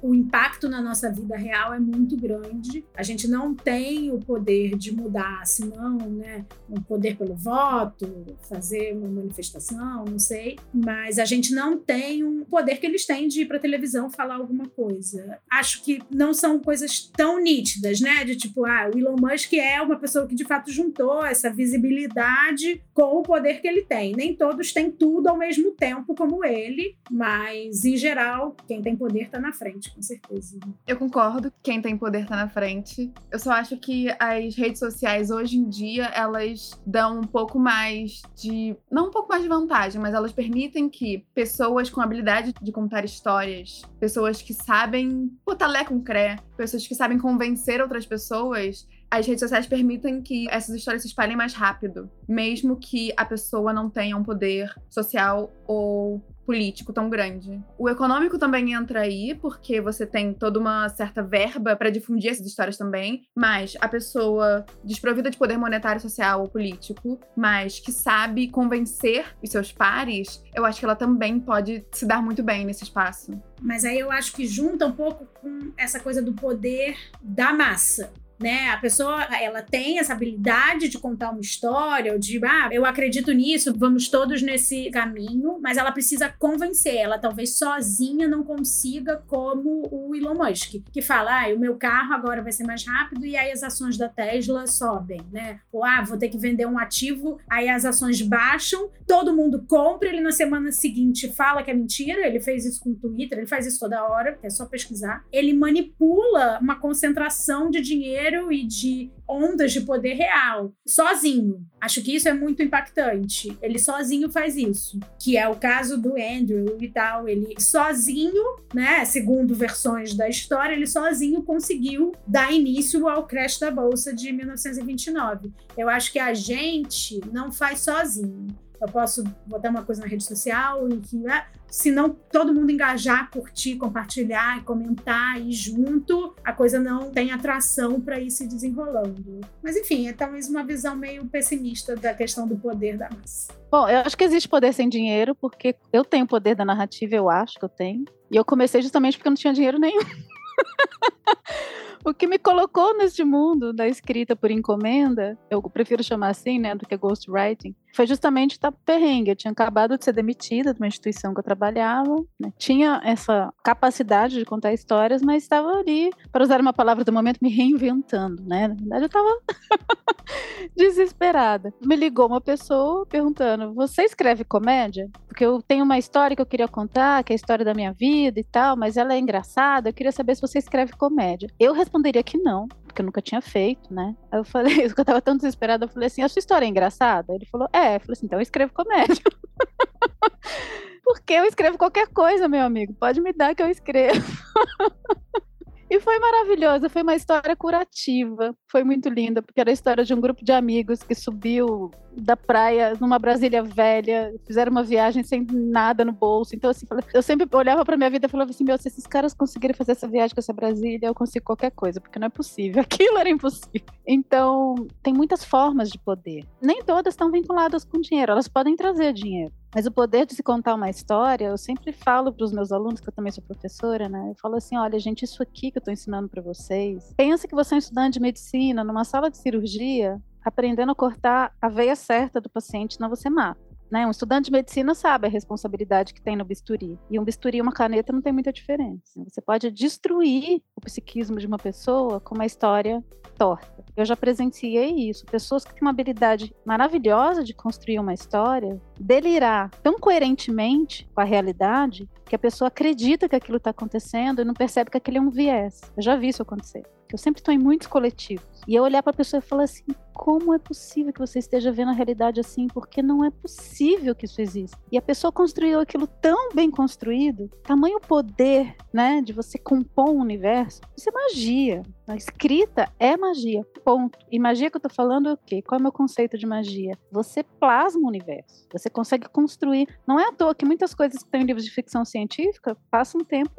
o 0.00 0.14
impacto 0.14 0.68
na 0.68 0.80
nossa 0.80 1.12
vida 1.12 1.36
real 1.36 1.74
é 1.74 1.78
muito 1.78 2.16
grande. 2.16 2.84
A 2.96 3.02
gente 3.02 3.28
não 3.28 3.54
tem 3.54 4.10
o 4.10 4.18
poder 4.18 4.76
de 4.76 4.94
mudar, 4.94 5.46
senão, 5.46 5.98
né? 5.98 6.46
Um 6.68 6.80
poder 6.80 7.16
pelo 7.16 7.34
voto, 7.34 8.24
fazer 8.48 8.96
uma 8.96 9.08
manifestação, 9.08 10.04
não 10.04 10.18
sei. 10.18 10.56
Mas 10.72 11.18
a 11.18 11.24
gente 11.24 11.54
não 11.54 11.78
tem 11.78 11.97
um 12.24 12.44
poder 12.44 12.78
que 12.78 12.86
eles 12.86 13.06
têm 13.06 13.28
de 13.28 13.42
ir 13.42 13.46
para 13.46 13.58
televisão 13.58 14.10
falar 14.10 14.36
alguma 14.36 14.68
coisa. 14.68 15.38
Acho 15.50 15.82
que 15.82 16.00
não 16.10 16.32
são 16.32 16.58
coisas 16.58 17.10
tão 17.16 17.40
nítidas, 17.40 18.00
né? 18.00 18.24
De 18.24 18.36
tipo, 18.36 18.64
ah, 18.64 18.90
o 18.92 18.98
Elon 18.98 19.16
Musk 19.18 19.54
é 19.54 19.80
uma 19.80 19.96
pessoa 19.96 20.26
que 20.26 20.34
de 20.34 20.44
fato 20.44 20.70
juntou 20.70 21.24
essa 21.24 21.50
visibilidade 21.50 22.82
com 22.94 23.18
o 23.18 23.22
poder 23.22 23.60
que 23.60 23.68
ele 23.68 23.82
tem. 23.82 24.14
Nem 24.14 24.34
todos 24.34 24.72
têm 24.72 24.90
tudo 24.90 25.28
ao 25.28 25.36
mesmo 25.36 25.72
tempo 25.72 26.14
como 26.14 26.44
ele, 26.44 26.96
mas 27.10 27.84
em 27.84 27.96
geral, 27.96 28.56
quem 28.66 28.82
tem 28.82 28.96
poder 28.96 29.24
está 29.24 29.38
na 29.38 29.52
frente, 29.52 29.90
com 29.94 30.02
certeza. 30.02 30.58
Eu 30.86 30.96
concordo 30.96 31.50
que 31.50 31.56
quem 31.62 31.80
tem 31.80 31.96
poder 31.96 32.22
está 32.22 32.36
na 32.36 32.48
frente. 32.48 33.12
Eu 33.30 33.38
só 33.38 33.52
acho 33.52 33.76
que 33.76 34.08
as 34.18 34.54
redes 34.56 34.78
sociais 34.78 35.30
hoje 35.30 35.56
em 35.56 35.68
dia, 35.68 36.06
elas 36.06 36.70
dão 36.86 37.20
um 37.20 37.26
pouco 37.26 37.58
mais 37.58 38.22
de, 38.36 38.76
não 38.90 39.08
um 39.08 39.10
pouco 39.10 39.28
mais 39.28 39.42
de 39.42 39.48
vantagem, 39.48 40.00
mas 40.00 40.14
elas 40.14 40.32
permitem 40.32 40.88
que 40.88 41.24
pessoas 41.34 41.87
pessoas 41.88 41.90
com 41.90 42.00
habilidade 42.00 42.54
de 42.60 42.72
contar 42.72 43.04
histórias, 43.04 43.82
pessoas 43.98 44.40
que 44.42 44.54
sabem 44.54 45.30
botar 45.44 45.66
lé 45.66 45.84
com 45.84 46.02
cré, 46.02 46.36
pessoas 46.56 46.86
que 46.86 46.94
sabem 46.94 47.18
convencer 47.18 47.80
outras 47.80 48.06
pessoas, 48.06 48.86
as 49.10 49.26
redes 49.26 49.40
sociais 49.40 49.66
permitem 49.66 50.20
que 50.20 50.48
essas 50.50 50.74
histórias 50.74 51.02
se 51.02 51.08
espalhem 51.08 51.36
mais 51.36 51.54
rápido, 51.54 52.10
mesmo 52.28 52.76
que 52.76 53.12
a 53.16 53.24
pessoa 53.24 53.72
não 53.72 53.88
tenha 53.88 54.16
um 54.16 54.22
poder 54.22 54.74
social 54.90 55.50
ou 55.66 56.22
político 56.48 56.94
tão 56.94 57.10
grande. 57.10 57.62
O 57.76 57.90
econômico 57.90 58.38
também 58.38 58.72
entra 58.72 59.00
aí, 59.00 59.34
porque 59.34 59.82
você 59.82 60.06
tem 60.06 60.32
toda 60.32 60.58
uma 60.58 60.88
certa 60.88 61.22
verba 61.22 61.76
para 61.76 61.90
difundir 61.90 62.30
essas 62.30 62.46
histórias 62.46 62.78
também, 62.78 63.26
mas 63.36 63.76
a 63.78 63.86
pessoa 63.86 64.64
desprovida 64.82 65.30
de 65.30 65.36
poder 65.36 65.58
monetário, 65.58 66.00
social 66.00 66.40
ou 66.40 66.48
político, 66.48 67.20
mas 67.36 67.78
que 67.78 67.92
sabe 67.92 68.48
convencer 68.48 69.26
os 69.42 69.50
seus 69.50 69.72
pares, 69.72 70.42
eu 70.54 70.64
acho 70.64 70.78
que 70.78 70.86
ela 70.86 70.96
também 70.96 71.38
pode 71.38 71.84
se 71.92 72.06
dar 72.06 72.22
muito 72.22 72.42
bem 72.42 72.64
nesse 72.64 72.84
espaço. 72.84 73.38
Mas 73.60 73.84
aí 73.84 73.98
eu 73.98 74.10
acho 74.10 74.32
que 74.32 74.46
junta 74.46 74.86
um 74.86 74.92
pouco 74.92 75.26
com 75.42 75.72
essa 75.76 76.00
coisa 76.00 76.22
do 76.22 76.32
poder 76.32 76.96
da 77.20 77.52
massa 77.52 78.10
né? 78.40 78.70
A 78.70 78.76
pessoa, 78.76 79.24
ela 79.34 79.62
tem 79.62 79.98
essa 79.98 80.12
habilidade 80.12 80.88
de 80.88 80.98
contar 80.98 81.30
uma 81.30 81.40
história, 81.40 82.12
ou 82.12 82.18
de, 82.18 82.40
ah, 82.44 82.68
eu 82.70 82.84
acredito 82.84 83.32
nisso, 83.32 83.74
vamos 83.76 84.08
todos 84.08 84.42
nesse 84.42 84.90
caminho, 84.90 85.58
mas 85.60 85.76
ela 85.76 85.92
precisa 85.92 86.28
convencer. 86.38 86.96
Ela 86.96 87.18
talvez 87.18 87.56
sozinha 87.56 88.28
não 88.28 88.42
consiga, 88.44 89.22
como 89.26 89.88
o 89.90 90.14
Elon 90.14 90.34
Musk, 90.34 90.76
que 90.92 91.02
fala, 91.02 91.44
ah, 91.44 91.54
o 91.54 91.58
meu 91.58 91.76
carro 91.76 92.14
agora 92.14 92.42
vai 92.42 92.52
ser 92.52 92.64
mais 92.64 92.84
rápido 92.84 93.24
e 93.24 93.36
aí 93.36 93.50
as 93.50 93.62
ações 93.62 93.96
da 93.96 94.08
Tesla 94.08 94.66
sobem, 94.66 95.20
né? 95.32 95.60
Ou, 95.72 95.84
ah, 95.84 96.02
vou 96.02 96.18
ter 96.18 96.28
que 96.28 96.38
vender 96.38 96.66
um 96.66 96.78
ativo, 96.78 97.38
aí 97.48 97.68
as 97.68 97.84
ações 97.84 98.20
baixam, 98.22 98.90
todo 99.06 99.34
mundo 99.34 99.64
compra, 99.66 100.08
ele 100.08 100.20
na 100.20 100.32
semana 100.32 100.70
seguinte 100.70 101.32
fala 101.32 101.62
que 101.62 101.70
é 101.70 101.74
mentira, 101.74 102.26
ele 102.26 102.40
fez 102.40 102.64
isso 102.64 102.82
com 102.82 102.90
o 102.90 102.94
Twitter, 102.94 103.38
ele 103.38 103.46
faz 103.46 103.66
isso 103.66 103.80
toda 103.80 104.04
hora, 104.04 104.38
é 104.42 104.50
só 104.50 104.66
pesquisar. 104.66 105.24
Ele 105.32 105.52
manipula 105.52 106.58
uma 106.60 106.76
concentração 106.76 107.70
de 107.70 107.80
dinheiro 107.80 108.27
dinheiro 108.28 108.52
e 108.52 108.64
de 108.64 109.10
ondas 109.26 109.72
de 109.72 109.80
poder 109.82 110.14
real, 110.14 110.72
sozinho. 110.86 111.66
Acho 111.80 112.02
que 112.02 112.14
isso 112.14 112.28
é 112.28 112.32
muito 112.32 112.62
impactante. 112.62 113.56
Ele 113.60 113.78
sozinho 113.78 114.30
faz 114.30 114.56
isso, 114.56 114.98
que 115.20 115.36
é 115.36 115.48
o 115.48 115.56
caso 115.56 116.00
do 116.00 116.14
Andrew 116.14 116.76
e 116.80 116.88
tal. 116.88 117.28
Ele 117.28 117.54
sozinho, 117.60 118.42
né, 118.74 119.04
segundo 119.04 119.54
versões 119.54 120.14
da 120.14 120.28
história, 120.28 120.74
ele 120.74 120.86
sozinho 120.86 121.42
conseguiu 121.42 122.12
dar 122.26 122.52
início 122.52 123.08
ao 123.08 123.26
crash 123.26 123.58
da 123.58 123.70
bolsa 123.70 124.14
de 124.14 124.32
1929. 124.32 125.52
Eu 125.76 125.88
acho 125.88 126.12
que 126.12 126.18
a 126.18 126.32
gente 126.34 127.20
não 127.32 127.52
faz 127.52 127.80
sozinho. 127.80 128.46
Eu 128.80 128.88
posso 128.88 129.24
botar 129.46 129.70
uma 129.70 129.82
coisa 129.82 130.02
na 130.02 130.06
rede 130.06 130.24
social 130.24 130.88
e 130.88 130.96
que, 130.98 131.26
ah, 131.26 131.46
se 131.66 131.90
não 131.90 132.10
todo 132.10 132.54
mundo 132.54 132.70
engajar, 132.70 133.30
curtir, 133.30 133.76
compartilhar, 133.76 134.62
comentar 134.64 135.40
e 135.40 135.52
junto, 135.52 136.34
a 136.44 136.52
coisa 136.52 136.78
não 136.78 137.10
tem 137.10 137.32
atração 137.32 138.00
para 138.00 138.20
ir 138.20 138.30
se 138.30 138.46
desenrolando. 138.46 139.40
Mas 139.62 139.76
enfim, 139.76 140.08
é 140.08 140.12
talvez 140.12 140.48
uma 140.48 140.64
visão 140.64 140.96
meio 140.96 141.26
pessimista 141.26 141.96
da 141.96 142.14
questão 142.14 142.46
do 142.46 142.56
poder 142.56 142.96
da 142.96 143.08
massa. 143.10 143.52
Bom, 143.70 143.88
eu 143.88 143.98
acho 143.98 144.16
que 144.16 144.24
existe 144.24 144.48
poder 144.48 144.72
sem 144.72 144.88
dinheiro, 144.88 145.34
porque 145.34 145.74
eu 145.92 146.04
tenho 146.04 146.26
poder 146.26 146.54
da 146.54 146.64
narrativa, 146.64 147.14
eu 147.14 147.28
acho 147.28 147.58
que 147.58 147.64
eu 147.64 147.68
tenho. 147.68 148.04
E 148.30 148.36
eu 148.36 148.44
comecei 148.44 148.80
justamente 148.80 149.18
porque 149.18 149.28
eu 149.28 149.32
não 149.32 149.36
tinha 149.36 149.52
dinheiro 149.52 149.78
nenhum. 149.78 150.00
o 152.04 152.14
que 152.14 152.26
me 152.26 152.38
colocou 152.38 152.96
neste 152.96 153.24
mundo 153.24 153.72
da 153.72 153.86
escrita 153.86 154.34
por 154.36 154.50
encomenda, 154.50 155.38
eu 155.50 155.62
prefiro 155.62 156.02
chamar 156.02 156.28
assim, 156.28 156.58
né, 156.58 156.74
do 156.74 156.86
que 156.86 156.96
ghostwriting, 156.96 157.74
foi 157.94 158.06
justamente 158.06 158.52
estar 158.52 158.70
perrengue. 158.70 159.30
Eu 159.30 159.36
tinha 159.36 159.50
acabado 159.50 159.98
de 159.98 160.04
ser 160.04 160.12
demitida 160.12 160.72
de 160.72 160.80
uma 160.80 160.86
instituição 160.86 161.32
que 161.34 161.40
eu 161.40 161.44
trabalhava, 161.44 162.16
né? 162.38 162.52
tinha 162.56 163.00
essa 163.04 163.52
capacidade 163.64 164.38
de 164.38 164.44
contar 164.44 164.72
histórias, 164.72 165.22
mas 165.22 165.42
estava 165.42 165.68
ali, 165.70 166.10
para 166.30 166.44
usar 166.44 166.60
uma 166.60 166.72
palavra 166.72 167.04
do 167.04 167.12
momento, 167.12 167.38
me 167.42 167.48
reinventando, 167.48 168.42
né? 168.42 168.68
Na 168.68 168.74
verdade, 168.74 169.02
eu 169.02 169.06
estava 169.06 169.40
desesperada. 170.76 171.72
Me 171.84 171.96
ligou 171.96 172.26
uma 172.26 172.40
pessoa 172.40 173.06
perguntando: 173.06 173.74
Você 173.74 174.02
escreve 174.02 174.44
comédia? 174.44 175.10
Porque 175.26 175.44
eu 175.44 175.60
tenho 175.62 175.84
uma 175.84 175.98
história 175.98 176.36
que 176.36 176.42
eu 176.42 176.46
queria 176.46 176.68
contar, 176.68 177.22
que 177.24 177.32
é 177.32 177.34
a 177.34 177.36
história 177.36 177.64
da 177.64 177.74
minha 177.74 177.92
vida 177.92 178.38
e 178.38 178.44
tal, 178.44 178.76
mas 178.76 178.96
ela 178.96 179.14
é 179.14 179.18
engraçada. 179.18 179.88
Eu 179.88 179.94
queria 179.94 180.12
saber 180.12 180.34
se 180.34 180.40
você 180.40 180.58
escreve 180.58 180.92
comédia. 180.92 181.50
Eu 181.58 181.72
responderia 181.98 182.22
que 182.22 182.38
não, 182.38 182.68
porque 182.84 183.02
eu 183.02 183.06
nunca 183.06 183.20
tinha 183.20 183.40
feito, 183.40 183.92
né? 183.92 184.14
Aí 184.30 184.38
eu 184.38 184.44
falei, 184.44 184.74
eu 184.96 185.04
tava 185.04 185.20
tão 185.20 185.36
desesperada, 185.36 185.84
eu 185.84 185.88
falei 185.88 186.06
assim, 186.06 186.22
a 186.22 186.28
sua 186.28 186.40
história 186.40 186.64
é 186.64 186.68
engraçada? 186.68 187.34
Ele 187.34 187.46
falou, 187.46 187.68
é. 187.72 187.96
Eu 187.96 188.00
falei 188.00 188.12
assim, 188.12 188.26
então 188.26 188.38
eu 188.38 188.42
escrevo 188.42 188.72
comédia. 188.72 189.22
porque 191.04 191.32
eu 191.32 191.44
escrevo 191.44 191.76
qualquer 191.76 192.08
coisa, 192.08 192.48
meu 192.48 192.62
amigo. 192.62 192.94
Pode 192.94 193.20
me 193.20 193.32
dar 193.32 193.54
que 193.54 193.62
eu 193.62 193.68
escrevo. 193.68 194.20
E 195.90 195.98
foi 196.00 196.18
maravilhosa, 196.18 196.90
foi 196.90 197.00
uma 197.00 197.14
história 197.14 197.56
curativa, 197.56 198.54
foi 198.70 198.84
muito 198.84 199.08
linda, 199.08 199.42
porque 199.42 199.60
era 199.60 199.70
a 199.70 199.72
história 199.72 200.04
de 200.04 200.14
um 200.14 200.20
grupo 200.20 200.44
de 200.44 200.52
amigos 200.52 201.02
que 201.02 201.14
subiu 201.14 201.90
da 202.16 202.36
praia 202.36 202.94
numa 203.00 203.18
Brasília 203.18 203.62
velha, 203.62 204.34
fizeram 204.46 204.70
uma 204.70 204.82
viagem 204.82 205.22
sem 205.22 205.46
nada 205.50 206.04
no 206.04 206.12
bolso. 206.12 206.54
Então, 206.54 206.70
assim, 206.70 206.86
eu 207.14 207.22
sempre 207.22 207.48
olhava 207.52 207.84
para 207.84 207.96
minha 207.96 208.10
vida 208.10 208.26
e 208.26 208.30
falava 208.30 208.50
assim: 208.50 208.64
meu, 208.64 208.76
se 208.76 208.88
esses 208.88 209.06
caras 209.06 209.32
conseguirem 209.32 209.74
fazer 209.74 209.92
essa 209.92 210.08
viagem 210.08 210.34
com 210.34 210.40
essa 210.40 210.52
Brasília, 210.52 211.06
eu 211.06 211.14
consigo 211.14 211.44
qualquer 211.44 211.70
coisa, 211.70 212.00
porque 212.00 212.18
não 212.18 212.26
é 212.26 212.30
possível. 212.30 212.82
Aquilo 212.88 213.18
era 213.18 213.28
impossível. 213.28 213.86
Então, 214.06 214.74
tem 215.02 215.14
muitas 215.14 215.44
formas 215.44 215.90
de 215.90 215.98
poder. 215.98 216.44
Nem 216.60 216.82
todas 216.82 217.14
estão 217.14 217.30
vinculadas 217.30 217.84
com 217.84 218.00
dinheiro, 218.00 218.32
elas 218.32 218.48
podem 218.48 218.76
trazer 218.76 219.12
dinheiro. 219.12 219.52
Mas 219.74 219.86
o 219.86 219.90
poder 219.92 220.24
de 220.24 220.34
se 220.34 220.42
contar 220.42 220.74
uma 220.74 220.88
história, 220.88 221.46
eu 221.46 221.58
sempre 221.58 221.92
falo 221.92 222.32
para 222.32 222.44
os 222.44 222.52
meus 222.52 222.72
alunos, 222.72 223.00
que 223.00 223.08
eu 223.08 223.12
também 223.12 223.30
sou 223.30 223.44
professora, 223.44 224.08
né? 224.08 224.30
Eu 224.30 224.34
falo 224.34 224.56
assim: 224.56 224.78
olha, 224.78 224.98
gente, 224.98 225.24
isso 225.24 225.42
aqui 225.42 225.70
que 225.70 225.76
eu 225.76 225.80
estou 225.80 225.92
ensinando 225.92 226.28
para 226.28 226.40
vocês. 226.40 227.12
Pensa 227.16 227.46
que 227.46 227.54
você 227.54 227.74
é 227.74 227.76
um 227.76 227.78
estudante 227.78 228.14
de 228.14 228.20
medicina, 228.20 228.57
numa 228.74 229.04
sala 229.04 229.30
de 229.30 229.38
cirurgia, 229.38 230.20
aprendendo 230.44 230.92
a 230.92 230.94
cortar 230.94 231.52
a 231.60 231.68
veia 231.68 231.94
certa 231.94 232.40
do 232.40 232.48
paciente, 232.48 232.94
senão 232.94 233.08
você 233.08 233.28
mata. 233.30 233.68
Né? 233.90 234.06
Um 234.06 234.10
estudante 234.10 234.46
de 234.46 234.52
medicina 234.52 234.94
sabe 234.94 235.26
a 235.26 235.30
responsabilidade 235.30 236.12
que 236.12 236.20
tem 236.20 236.36
no 236.36 236.44
bisturi. 236.44 236.98
E 237.10 237.18
um 237.18 237.24
bisturi 237.24 237.58
e 237.58 237.62
uma 237.62 237.72
caneta 237.72 238.12
não 238.12 238.20
tem 238.20 238.32
muita 238.32 238.52
diferença. 238.52 239.22
Você 239.26 239.40
pode 239.40 239.70
destruir 239.70 240.62
o 240.76 240.80
psiquismo 240.80 241.38
de 241.38 241.46
uma 241.46 241.58
pessoa 241.58 242.20
com 242.20 242.34
uma 242.34 242.44
história 242.44 243.02
torta. 243.38 243.84
Eu 243.96 244.04
já 244.04 244.16
presenciei 244.16 245.08
isso. 245.08 245.24
Pessoas 245.26 245.64
que 245.64 245.72
têm 245.72 245.82
uma 245.82 245.90
habilidade 245.90 246.54
maravilhosa 246.66 247.42
de 247.42 247.54
construir 247.54 247.98
uma 247.98 248.12
história, 248.12 248.80
delirar 249.00 249.70
tão 249.82 249.98
coerentemente 249.98 251.08
com 251.14 251.20
a 251.20 251.24
realidade 251.24 252.08
que 252.26 252.34
a 252.34 252.38
pessoa 252.38 252.68
acredita 252.68 253.28
que 253.28 253.36
aquilo 253.36 253.56
está 253.56 253.70
acontecendo 253.70 254.42
e 254.42 254.44
não 254.44 254.54
percebe 254.54 254.90
que 254.90 254.98
aquele 254.98 255.18
é 255.18 255.20
um 255.20 255.30
viés. 255.30 255.80
Eu 255.96 256.02
já 256.02 256.16
vi 256.16 256.28
isso 256.28 256.42
acontecer. 256.42 256.82
Eu 257.10 257.18
sempre 257.18 257.40
estou 257.40 257.52
em 257.52 257.58
muitos 257.58 257.86
coletivos. 257.86 258.46
E 258.66 258.74
eu 258.74 258.82
olhar 258.82 259.02
para 259.02 259.12
a 259.12 259.16
pessoa 259.16 259.38
e 259.38 259.42
falar 259.42 259.64
assim: 259.64 259.84
como 260.12 260.52
é 260.52 260.58
possível 260.58 261.12
que 261.12 261.20
você 261.20 261.38
esteja 261.38 261.72
vendo 261.72 261.90
a 261.90 261.94
realidade 261.94 262.38
assim? 262.38 262.66
Porque 262.66 263.00
não 263.00 263.24
é 263.24 263.30
possível 263.30 264.14
que 264.14 264.26
isso 264.26 264.42
exista. 264.42 264.76
E 264.92 264.98
a 264.98 265.02
pessoa 265.02 265.32
construiu 265.32 265.80
aquilo 265.80 266.06
tão 266.06 266.50
bem 266.54 266.70
construído, 266.70 267.48
tamanho 267.62 267.98
poder, 268.00 268.76
né, 268.92 269.22
de 269.22 269.32
você 269.32 269.58
compor 269.58 270.10
um 270.10 270.20
universo. 270.20 270.80
Isso 270.96 271.08
é 271.08 271.12
magia. 271.12 271.82
A 272.06 272.16
escrita 272.16 272.92
é 272.98 273.16
magia. 273.16 273.64
Ponto. 273.84 274.18
E 274.30 274.38
magia 274.38 274.70
que 274.70 274.76
eu 274.76 274.80
estou 274.80 274.92
falando 274.92 275.30
é 275.30 275.32
o 275.32 275.38
quê? 275.38 275.62
Qual 275.62 275.78
é 275.78 275.80
o 275.80 275.82
meu 275.82 275.92
conceito 275.92 276.36
de 276.36 276.46
magia? 276.46 276.98
Você 277.10 277.42
plasma 277.42 278.02
o 278.02 278.08
universo. 278.08 278.66
Você 278.72 278.90
consegue 278.90 279.28
construir. 279.28 279.88
Não 280.06 280.20
é 280.20 280.28
à 280.28 280.32
toa 280.32 280.54
que 280.54 280.66
muitas 280.66 280.94
coisas 280.94 281.18
que 281.18 281.24
estão 281.24 281.40
em 281.40 281.44
livros 281.44 281.64
de 281.64 281.70
ficção 281.70 282.04
científica 282.04 282.76
passam 282.90 283.20
um 283.20 283.24
tempo 283.24 283.52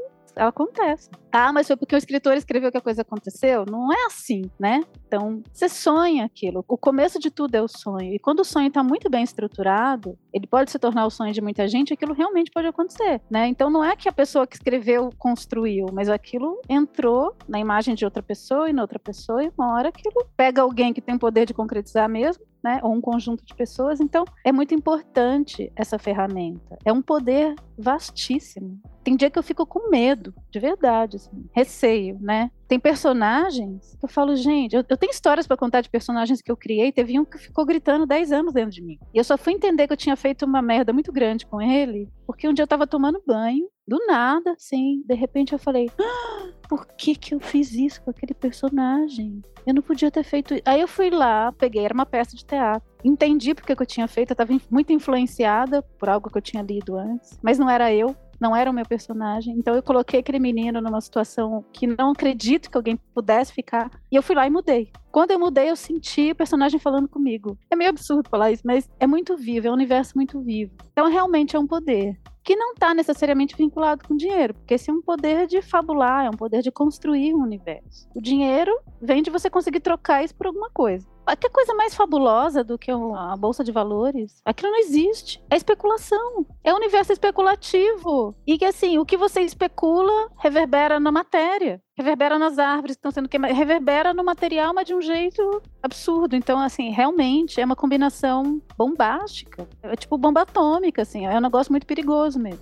acontece. 0.48 1.10
Ah, 1.32 1.54
mas 1.54 1.68
foi 1.68 1.78
porque 1.78 1.96
o 1.96 1.98
escritor 1.98 2.36
escreveu 2.36 2.72
que 2.72 2.78
a 2.78 2.82
coisa 2.82 3.02
aconteceu? 3.04 3.66
Não 3.70 3.94
é 3.94 4.06
assim, 4.06 4.50
né? 4.60 4.84
Então, 5.08 5.44
você 5.52 5.70
sonha 5.70 6.26
aquilo. 6.26 6.66
O 6.68 6.78
começo 6.78 7.20
de 7.20 7.30
tudo 7.30 7.56
é 7.56 7.62
o 7.62 7.68
sonho. 7.68 8.14
E 8.14 8.20
quando 8.20 8.40
o 8.40 8.46
sonho 8.46 8.68
está 8.68 8.84
muito 8.84 9.10
bem 9.10 9.24
estruturado, 9.24 10.18
ele 10.34 10.48
pode 10.48 10.72
se 10.72 10.80
tornar 10.80 11.06
o 11.06 11.10
sonho 11.10 11.34
de 11.34 11.42
muita 11.42 11.68
gente, 11.68 11.94
aquilo 11.94 12.14
realmente 12.14 12.52
pode 12.52 12.68
acontecer, 12.68 13.22
né? 13.30 13.48
Então, 13.48 13.70
não 13.70 13.84
é 13.84 13.96
que 13.96 14.10
a 14.10 14.14
pessoa 14.14 14.48
que 14.48 14.56
escreveu 14.56 15.10
construiu, 15.18 15.88
mas 15.94 16.10
aquilo 16.10 16.60
entrou 16.68 17.36
na 17.48 17.60
imagem 17.60 17.94
de 17.94 18.06
outra 18.06 18.24
pessoa 18.24 18.70
e 18.70 18.74
na 18.74 18.82
outra 18.82 19.00
pessoa, 19.00 19.44
e 19.44 19.52
uma 19.58 19.74
hora 19.74 19.90
aquilo 19.90 20.26
pega 20.36 20.62
alguém 20.62 20.94
que 20.94 21.02
tem 21.02 21.18
poder 21.18 21.46
de 21.46 21.54
concretizar 21.54 22.10
mesmo 22.10 22.49
né, 22.64 22.80
ou 22.84 22.94
um 22.94 23.02
conjunto 23.02 23.46
de 23.46 23.56
pessoas. 23.56 24.00
Então, 24.00 24.26
é 24.44 24.52
muito 24.52 24.74
importante 24.74 25.72
essa 25.76 25.98
ferramenta. 25.98 26.78
É 26.86 26.92
um 26.92 27.02
poder 27.02 27.56
vastíssimo. 27.78 28.80
Tem 29.04 29.16
dia 29.16 29.30
que 29.30 29.40
eu 29.40 29.44
fico 29.44 29.66
com 29.66 29.90
medo, 29.90 30.34
de 30.52 30.60
verdade, 30.60 31.16
assim, 31.16 31.46
receio, 31.52 32.18
né? 32.20 32.52
Tem 32.68 32.80
personagens 32.80 33.96
que 33.98 34.06
eu 34.06 34.10
falo, 34.10 34.36
gente, 34.36 34.76
eu, 34.76 34.84
eu 34.88 34.98
tenho 34.98 35.10
histórias 35.10 35.48
para 35.48 35.58
contar 35.58 35.82
de 35.82 35.90
personagens 35.90 36.42
que 36.42 36.52
eu 36.52 36.58
criei. 36.58 36.92
Teve 36.92 37.20
um 37.20 37.26
que 37.26 37.38
ficou 37.38 37.66
gritando 37.66 38.06
10 38.06 38.32
anos 38.32 38.54
dentro 38.54 38.72
de 38.72 38.84
mim. 38.84 39.00
E 39.14 39.18
eu 39.18 39.24
só 39.24 39.38
fui 39.38 39.54
entender 39.54 39.88
que 39.88 39.94
eu 39.94 39.98
tinha 39.98 40.16
feito 40.16 40.46
uma 40.46 40.62
merda 40.62 40.94
muito 40.94 41.12
grande 41.12 41.46
com 41.46 41.62
ele, 41.62 42.10
porque 42.28 42.48
um 42.48 42.54
dia 42.54 42.64
eu 42.64 42.68
tava 42.68 42.86
tomando 42.86 43.24
banho, 43.26 43.68
do 43.88 43.98
nada, 44.06 44.52
assim, 44.52 45.02
de 45.04 45.16
repente 45.16 45.52
eu 45.54 45.58
falei, 45.58 45.90
ah, 46.00 46.50
por 46.70 46.86
que 46.86 47.16
que 47.16 47.34
eu 47.34 47.40
fiz 47.40 47.74
isso 47.74 48.04
com 48.04 48.12
aquele 48.12 48.36
personagem? 48.36 49.42
Eu 49.70 49.76
não 49.76 49.84
podia 49.84 50.10
ter 50.10 50.24
feito. 50.24 50.56
Aí 50.66 50.82
eu 50.82 50.88
fui 50.88 51.12
lá, 51.12 51.52
peguei, 51.52 51.86
era 51.86 51.94
uma 51.94 52.06
peça 52.06 52.36
de 52.36 52.44
teatro. 52.44 52.90
Entendi 53.06 53.54
porque 53.54 53.76
que 53.76 53.82
eu 53.84 53.86
tinha 53.86 54.08
feito, 54.08 54.32
eu 54.32 54.34
estava 54.34 54.52
muito 54.68 54.92
influenciada 54.92 55.84
por 56.00 56.10
algo 56.10 56.28
que 56.28 56.40
eu 56.40 56.42
tinha 56.42 56.64
lido 56.64 56.98
antes, 56.98 57.40
mas 57.44 57.60
não 57.60 57.70
era 57.70 57.94
eu 57.94 58.16
não 58.40 58.56
era 58.56 58.72
o 58.72 58.74
meu 58.74 58.86
personagem. 58.86 59.54
Então 59.58 59.76
eu 59.76 59.84
coloquei 59.84 60.22
aquele 60.22 60.40
menino 60.40 60.82
numa 60.82 61.02
situação 61.02 61.64
que 61.74 61.86
não 61.86 62.12
acredito 62.12 62.72
que 62.72 62.78
alguém 62.78 62.98
pudesse 63.14 63.54
ficar. 63.54 63.92
E 64.12 64.16
eu 64.16 64.24
fui 64.24 64.34
lá 64.34 64.48
e 64.48 64.50
mudei. 64.50 64.92
Quando 65.12 65.32
eu 65.32 65.40
mudei, 65.40 65.70
eu 65.70 65.76
senti 65.76 66.32
o 66.32 66.36
personagem 66.36 66.80
falando 66.80 67.08
comigo. 67.08 67.58
É 67.70 67.76
meio 67.76 67.90
absurdo 67.90 68.30
falar 68.30 68.52
isso, 68.52 68.64
mas 68.66 68.90
é 69.00 69.06
muito 69.06 69.36
vivo, 69.36 69.68
é 69.68 69.70
um 69.70 69.74
universo 69.74 70.14
muito 70.16 70.40
vivo. 70.40 70.72
Então 70.94 71.10
realmente 71.10 71.56
é 71.56 71.60
um 71.60 71.68
poder 71.68 72.18
que 72.44 72.56
não 72.56 72.74
está 72.74 72.94
necessariamente 72.94 73.56
vinculado 73.56 74.08
com 74.08 74.16
dinheiro, 74.16 74.54
porque 74.54 74.74
esse 74.74 74.90
é 74.90 74.94
um 74.94 75.02
poder 75.02 75.48
de 75.48 75.62
fabular, 75.62 76.26
é 76.26 76.30
um 76.30 76.38
poder 76.38 76.62
de 76.62 76.72
construir 76.72 77.34
um 77.34 77.42
universo. 77.42 78.08
O 78.16 78.22
dinheiro 78.22 78.72
vem 79.02 79.22
de 79.22 79.30
você 79.30 79.50
conseguir 79.50 79.82
trocar 79.82 80.24
isso 80.24 80.36
por 80.36 80.48
alguma 80.48 80.70
coisa. 80.70 81.08
Que 81.40 81.50
coisa 81.50 81.74
mais 81.74 81.96
fabulosa 81.96 82.64
do 82.64 82.78
que 82.78 82.92
a 82.92 83.36
bolsa 83.38 83.64
de 83.64 83.72
valores? 83.72 84.42
Aquilo 84.44 84.72
não 84.72 84.80
existe. 84.80 85.42
É 85.50 85.56
especulação. 85.56 86.46
É 86.64 86.74
um 86.74 86.78
universo 86.78 87.14
especulativo. 87.14 88.36
E 88.46 88.58
que 88.58 88.66
assim, 88.66 88.98
o 88.98 89.06
que 89.06 89.16
você 89.16 89.42
especula 89.42 90.30
reverbera 90.38 91.00
na 91.00 91.12
matéria 91.12 91.82
reverbera 92.00 92.40
nas 92.40 92.58
árvores 92.58 92.96
que 92.96 93.00
estão 93.00 93.12
sendo 93.12 93.28
queimadas, 93.28 93.58
reverbera 93.58 94.14
no 94.14 94.24
material, 94.24 94.74
mas 94.74 94.88
de 94.88 94.96
um 94.96 95.02
jeito 95.02 95.62
absurdo. 95.84 96.34
Então, 96.34 96.58
assim, 96.58 96.92
realmente 96.92 97.60
é 97.60 97.66
uma 97.66 97.76
combinação 97.76 98.62
bombástica. 98.78 99.68
É 99.84 99.98
tipo 99.98 100.18
bomba 100.18 100.44
atômica, 100.44 101.02
assim, 101.02 101.26
é 101.26 101.38
um 101.38 101.42
negócio 101.42 101.74
muito 101.74 101.86
perigoso 101.86 102.40
mesmo. 102.40 102.62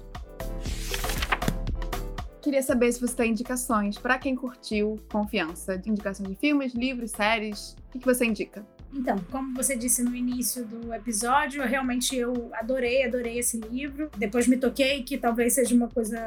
Queria 2.48 2.64
saber 2.64 2.90
se 2.94 3.02
você 3.02 3.14
tem 3.14 3.32
indicações 3.32 3.98
para 3.98 4.18
quem 4.18 4.34
curtiu 4.34 4.98
Confiança. 5.12 5.82
Indicações 5.86 6.30
de 6.30 6.36
filmes, 6.38 6.74
livros, 6.74 7.12
séries. 7.12 7.76
O 7.94 8.00
que 8.00 8.06
você 8.06 8.26
indica? 8.26 8.66
Então, 8.94 9.18
como 9.32 9.54
você 9.54 9.76
disse 9.76 10.04
no 10.04 10.16
início 10.16 10.66
do 10.66 10.94
episódio, 10.94 11.64
realmente 11.64 12.16
eu 12.16 12.50
adorei, 12.54 13.04
adorei 13.04 13.40
esse 13.40 13.60
livro. 13.60 14.10
Depois 14.18 14.48
me 14.48 14.58
toquei 14.58 15.04
que 15.04 15.18
talvez 15.18 15.54
seja 15.54 15.76
uma 15.76 15.88
coisa 15.88 16.18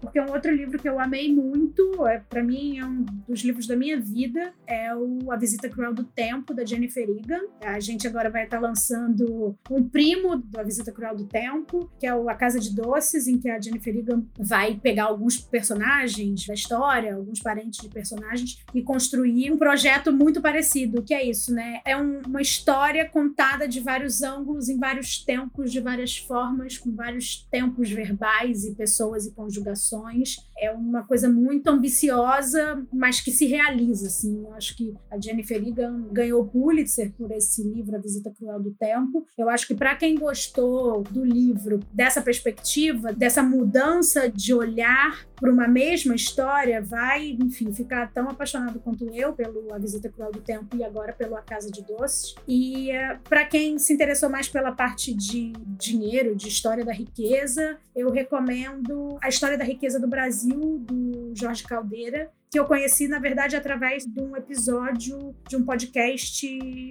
porque 0.00 0.18
é 0.18 0.24
um 0.24 0.30
outro 0.30 0.54
livro 0.54 0.78
que 0.78 0.88
eu 0.88 1.00
amei 1.00 1.32
muito, 1.32 2.06
é 2.06 2.20
para 2.20 2.42
mim 2.42 2.78
é 2.78 2.84
um 2.84 3.04
dos 3.26 3.42
livros 3.42 3.66
da 3.66 3.76
minha 3.76 4.00
vida, 4.00 4.52
é 4.66 4.94
o 4.94 5.30
A 5.30 5.36
Visita 5.36 5.68
Cruel 5.68 5.92
do 5.92 6.04
Tempo 6.04 6.54
da 6.54 6.64
Jennifer 6.64 7.08
Egan. 7.08 7.42
A 7.60 7.80
gente 7.80 8.06
agora 8.06 8.30
vai 8.30 8.44
estar 8.44 8.60
lançando 8.60 9.56
um 9.70 9.88
primo 9.88 10.36
da 10.36 10.62
Visita 10.62 10.92
Cruel 10.92 11.16
do 11.16 11.24
Tempo, 11.24 11.90
que 11.98 12.06
é 12.06 12.10
A 12.10 12.34
Casa 12.34 12.60
de 12.60 12.74
Doces, 12.74 13.26
em 13.26 13.38
que 13.38 13.48
a 13.48 13.60
Jennifer 13.60 13.96
Egan 13.96 14.22
vai 14.38 14.76
pegar 14.76 15.04
alguns 15.04 15.38
personagens 15.38 16.46
da 16.46 16.54
história, 16.54 17.14
alguns 17.14 17.40
parentes 17.40 17.80
de 17.80 17.88
personagens 17.88 18.62
e 18.72 18.82
construir 18.82 19.50
um 19.50 19.58
projeto 19.58 20.12
muito 20.12 20.40
parecido, 20.40 21.02
que 21.02 21.14
é 21.14 21.28
isso, 21.28 21.52
né? 21.52 21.80
É 21.84 21.96
um, 22.00 22.22
uma 22.26 22.42
história 22.42 23.08
contada 23.08 23.68
de 23.68 23.80
vários 23.80 24.22
ângulos, 24.22 24.68
em 24.68 24.78
vários 24.78 25.18
tempos, 25.24 25.72
de 25.72 25.80
várias 25.80 26.16
formas, 26.16 26.78
com 26.78 26.94
vários 26.94 27.46
tempos 27.50 27.90
verbais 27.90 28.64
e 28.64 28.74
pessoas 28.74 29.26
e 29.26 29.32
conjugações 29.32 30.36
é 30.60 30.70
uma 30.72 31.04
coisa 31.04 31.28
muito 31.28 31.68
ambiciosa, 31.68 32.84
mas 32.92 33.20
que 33.20 33.30
se 33.30 33.46
realiza, 33.46 34.08
assim. 34.08 34.42
Eu 34.44 34.52
acho 34.54 34.76
que 34.76 34.94
a 35.10 35.18
Jennifer 35.18 35.56
Egan 35.56 36.08
ganhou 36.10 36.42
o 36.42 36.48
Pulitzer 36.48 37.12
por 37.12 37.30
esse 37.30 37.62
livro, 37.62 37.96
A 37.96 38.00
Visita 38.00 38.32
Cruel 38.36 38.60
do 38.60 38.72
Tempo. 38.72 39.26
Eu 39.36 39.48
acho 39.48 39.66
que 39.66 39.74
para 39.74 39.94
quem 39.94 40.16
gostou 40.16 41.02
do 41.02 41.24
livro, 41.24 41.80
dessa 41.92 42.20
perspectiva, 42.20 43.12
dessa 43.12 43.42
mudança 43.42 44.28
de 44.28 44.52
olhar 44.52 45.26
para 45.36 45.52
uma 45.52 45.68
mesma 45.68 46.14
história, 46.14 46.82
vai, 46.82 47.38
enfim, 47.40 47.72
ficar 47.72 48.12
tão 48.12 48.28
apaixonado 48.28 48.80
quanto 48.80 49.08
eu 49.14 49.32
pelo 49.32 49.72
A 49.72 49.78
Visita 49.78 50.08
Cruel 50.08 50.32
do 50.32 50.40
Tempo 50.40 50.76
e 50.76 50.82
agora 50.82 51.12
pelo 51.12 51.36
A 51.36 51.42
Casa 51.42 51.70
de 51.70 51.82
Doces. 51.88 52.34
E 52.46 52.90
uh, 52.90 53.18
para 53.28 53.44
quem 53.44 53.78
se 53.78 53.92
interessou 53.92 54.28
mais 54.28 54.48
pela 54.48 54.72
parte 54.72 55.14
de 55.14 55.52
dinheiro, 55.78 56.36
de 56.36 56.48
história 56.48 56.84
da 56.84 56.92
riqueza, 56.92 57.78
eu 57.96 58.10
recomendo 58.10 59.16
A 59.22 59.28
História 59.28 59.56
da 59.56 59.64
Riqueza 59.64 59.98
do 59.98 60.06
Brasil, 60.06 60.78
do 60.80 61.32
Jorge 61.34 61.64
Caldeira, 61.64 62.30
que 62.50 62.58
eu 62.58 62.64
conheci, 62.64 63.08
na 63.08 63.18
verdade, 63.18 63.56
através 63.56 64.04
de 64.04 64.20
um 64.20 64.36
episódio 64.36 65.34
de 65.48 65.56
um 65.56 65.64
podcast 65.64 66.46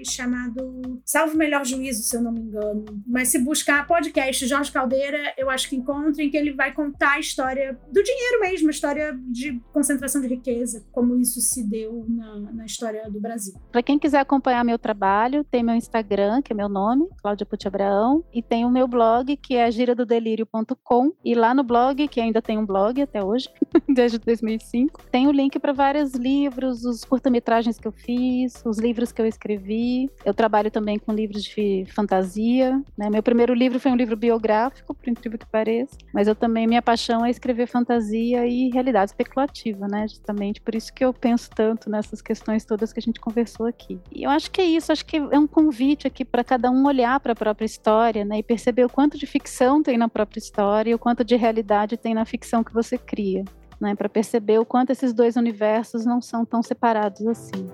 chamado 0.05 1.01
Salvo 1.05 1.37
Melhor 1.37 1.65
Juízo, 1.65 2.03
se 2.03 2.15
eu 2.15 2.21
não 2.21 2.31
me 2.31 2.41
engano. 2.41 2.85
Mas 3.05 3.29
se 3.29 3.39
buscar 3.39 3.87
podcast 3.87 4.45
Jorge 4.45 4.71
Caldeira, 4.71 5.33
eu 5.37 5.49
acho 5.49 5.69
que 5.69 5.75
encontra 5.75 6.23
em 6.23 6.29
que 6.29 6.37
ele 6.37 6.53
vai 6.53 6.73
contar 6.73 7.13
a 7.13 7.19
história 7.19 7.79
do 7.91 8.03
dinheiro 8.03 8.39
mesmo, 8.41 8.67
a 8.67 8.71
história 8.71 9.17
de 9.29 9.59
concentração 9.73 10.21
de 10.21 10.27
riqueza, 10.27 10.85
como 10.91 11.17
isso 11.19 11.41
se 11.41 11.63
deu 11.63 12.05
na, 12.07 12.39
na 12.53 12.65
história 12.65 13.09
do 13.09 13.19
Brasil. 13.19 13.55
Para 13.71 13.83
quem 13.83 13.97
quiser 13.97 14.19
acompanhar 14.19 14.63
meu 14.63 14.77
trabalho, 14.77 15.43
tem 15.43 15.63
meu 15.63 15.75
Instagram, 15.75 16.41
que 16.41 16.53
é 16.53 16.55
meu 16.55 16.69
nome, 16.69 17.07
Cláudia 17.21 17.45
Puti 17.45 17.67
Abraão, 17.67 18.23
e 18.33 18.41
tem 18.41 18.65
o 18.65 18.71
meu 18.71 18.87
blog, 18.87 19.35
que 19.37 19.55
é 19.55 19.69
giradodelírio.com, 19.71 21.11
e 21.23 21.35
lá 21.35 21.53
no 21.53 21.63
blog, 21.63 22.07
que 22.07 22.19
ainda 22.19 22.41
tem 22.41 22.57
um 22.57 22.65
blog 22.65 23.01
até 23.01 23.23
hoje, 23.23 23.49
desde 23.87 24.17
2005, 24.19 25.03
tem 25.11 25.27
o 25.27 25.31
link 25.31 25.46
link 25.47 25.59
para 25.59 25.71
vários 25.71 26.13
livros, 26.13 26.83
os 26.83 27.05
curta-metragens 27.05 27.79
que 27.79 27.87
eu 27.87 27.91
fiz, 27.91 28.61
os 28.65 28.77
livros 28.77 29.13
que 29.13 29.21
eu 29.21 29.25
escrevi. 29.25 30.09
Eu 30.25 30.33
trabalho 30.33 30.69
também 30.69 30.99
com 30.99 31.13
livros 31.13 31.43
de 31.43 31.85
fantasia. 31.95 32.81
Né? 32.97 33.09
Meu 33.09 33.23
primeiro 33.23 33.53
livro 33.53 33.79
foi 33.79 33.89
um 33.89 33.95
livro 33.95 34.17
biográfico, 34.17 34.93
por 34.93 35.09
incrível 35.09 35.39
que 35.39 35.45
pareça, 35.45 35.97
mas 36.13 36.27
eu 36.27 36.35
também 36.35 36.67
minha 36.67 36.81
paixão 36.81 37.25
é 37.25 37.29
escrever 37.29 37.67
fantasia 37.67 38.45
e 38.45 38.69
realidade 38.69 39.11
especulativa, 39.11 39.87
né? 39.87 40.07
Justamente 40.07 40.59
por 40.59 40.75
isso 40.75 40.93
que 40.93 41.05
eu 41.05 41.13
penso 41.13 41.49
tanto 41.49 41.89
nessas 41.89 42.21
questões 42.21 42.65
todas 42.65 42.91
que 42.91 42.99
a 42.99 43.01
gente 43.01 43.19
conversou 43.19 43.65
aqui. 43.65 43.99
E 44.11 44.23
eu 44.23 44.29
acho 44.29 44.51
que 44.51 44.59
é 44.59 44.65
isso, 44.65 44.91
acho 44.91 45.05
que 45.05 45.15
é 45.15 45.39
um 45.39 45.47
convite 45.47 46.07
aqui 46.07 46.25
para 46.25 46.43
cada 46.43 46.69
um 46.69 46.85
olhar 46.85 47.19
para 47.19 47.31
a 47.31 47.35
própria 47.35 47.65
história, 47.65 48.25
né? 48.25 48.39
E 48.39 48.43
perceber 48.43 48.83
o 48.83 48.89
quanto 48.89 49.17
de 49.17 49.25
ficção 49.25 49.81
tem 49.81 49.97
na 49.97 50.09
própria 50.09 50.39
história 50.39 50.91
e 50.91 50.95
o 50.95 50.99
quanto 50.99 51.23
de 51.23 51.35
realidade 51.35 51.95
tem 51.95 52.13
na 52.13 52.25
ficção 52.25 52.63
que 52.63 52.73
você 52.73 52.97
cria 52.97 53.45
né, 53.79 53.95
para 53.95 54.09
perceber 54.09 54.59
o 54.59 54.65
quanto 54.65 54.91
esses 54.91 55.13
dois 55.13 55.35
universos 55.35 56.05
não 56.05 56.21
são 56.21 56.45
tão 56.45 56.61
separados 56.63 57.25
assim. 57.27 57.69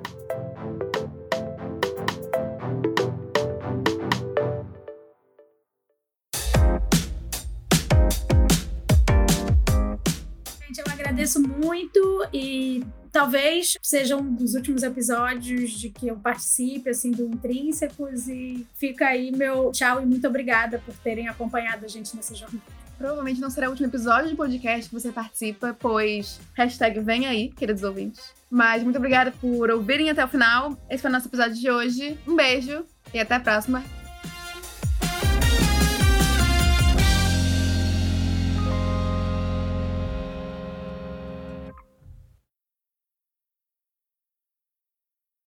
Gente, 10.61 10.79
eu 10.79 10.91
agradeço 10.91 11.41
muito 11.41 12.27
e 12.33 12.83
talvez 13.11 13.77
seja 13.81 14.17
um 14.17 14.33
dos 14.33 14.55
últimos 14.55 14.83
episódios 14.83 15.71
de 15.71 15.89
que 15.89 16.07
eu 16.07 16.17
participe 16.17 16.89
assim 16.89 17.11
do 17.11 17.25
Intrínsecos 17.25 18.27
e 18.27 18.67
fica 18.73 19.07
aí 19.07 19.31
meu 19.31 19.71
tchau 19.71 20.01
e 20.01 20.05
muito 20.05 20.27
obrigada 20.27 20.79
por 20.79 20.95
terem 20.95 21.27
acompanhado 21.27 21.85
a 21.85 21.87
gente 21.87 22.15
nessa 22.15 22.35
jornada. 22.35 22.82
Provavelmente 22.97 23.41
não 23.41 23.49
será 23.49 23.67
o 23.67 23.71
último 23.71 23.87
episódio 23.87 24.29
de 24.29 24.35
podcast 24.35 24.89
que 24.89 24.95
você 24.95 25.11
participa, 25.11 25.75
pois 25.79 26.39
hashtag 26.55 26.99
vem 26.99 27.25
aí, 27.25 27.49
queridos 27.49 27.83
ouvintes. 27.83 28.33
Mas 28.49 28.83
muito 28.83 28.97
obrigada 28.97 29.31
por 29.31 29.69
ouvirem 29.71 30.09
até 30.09 30.23
o 30.23 30.27
final. 30.27 30.77
Esse 30.89 31.01
foi 31.01 31.09
o 31.09 31.13
nosso 31.13 31.27
episódio 31.27 31.55
de 31.55 31.69
hoje. 31.69 32.17
Um 32.27 32.35
beijo 32.35 32.85
e 33.13 33.19
até 33.19 33.35
a 33.35 33.39
próxima. 33.39 34.02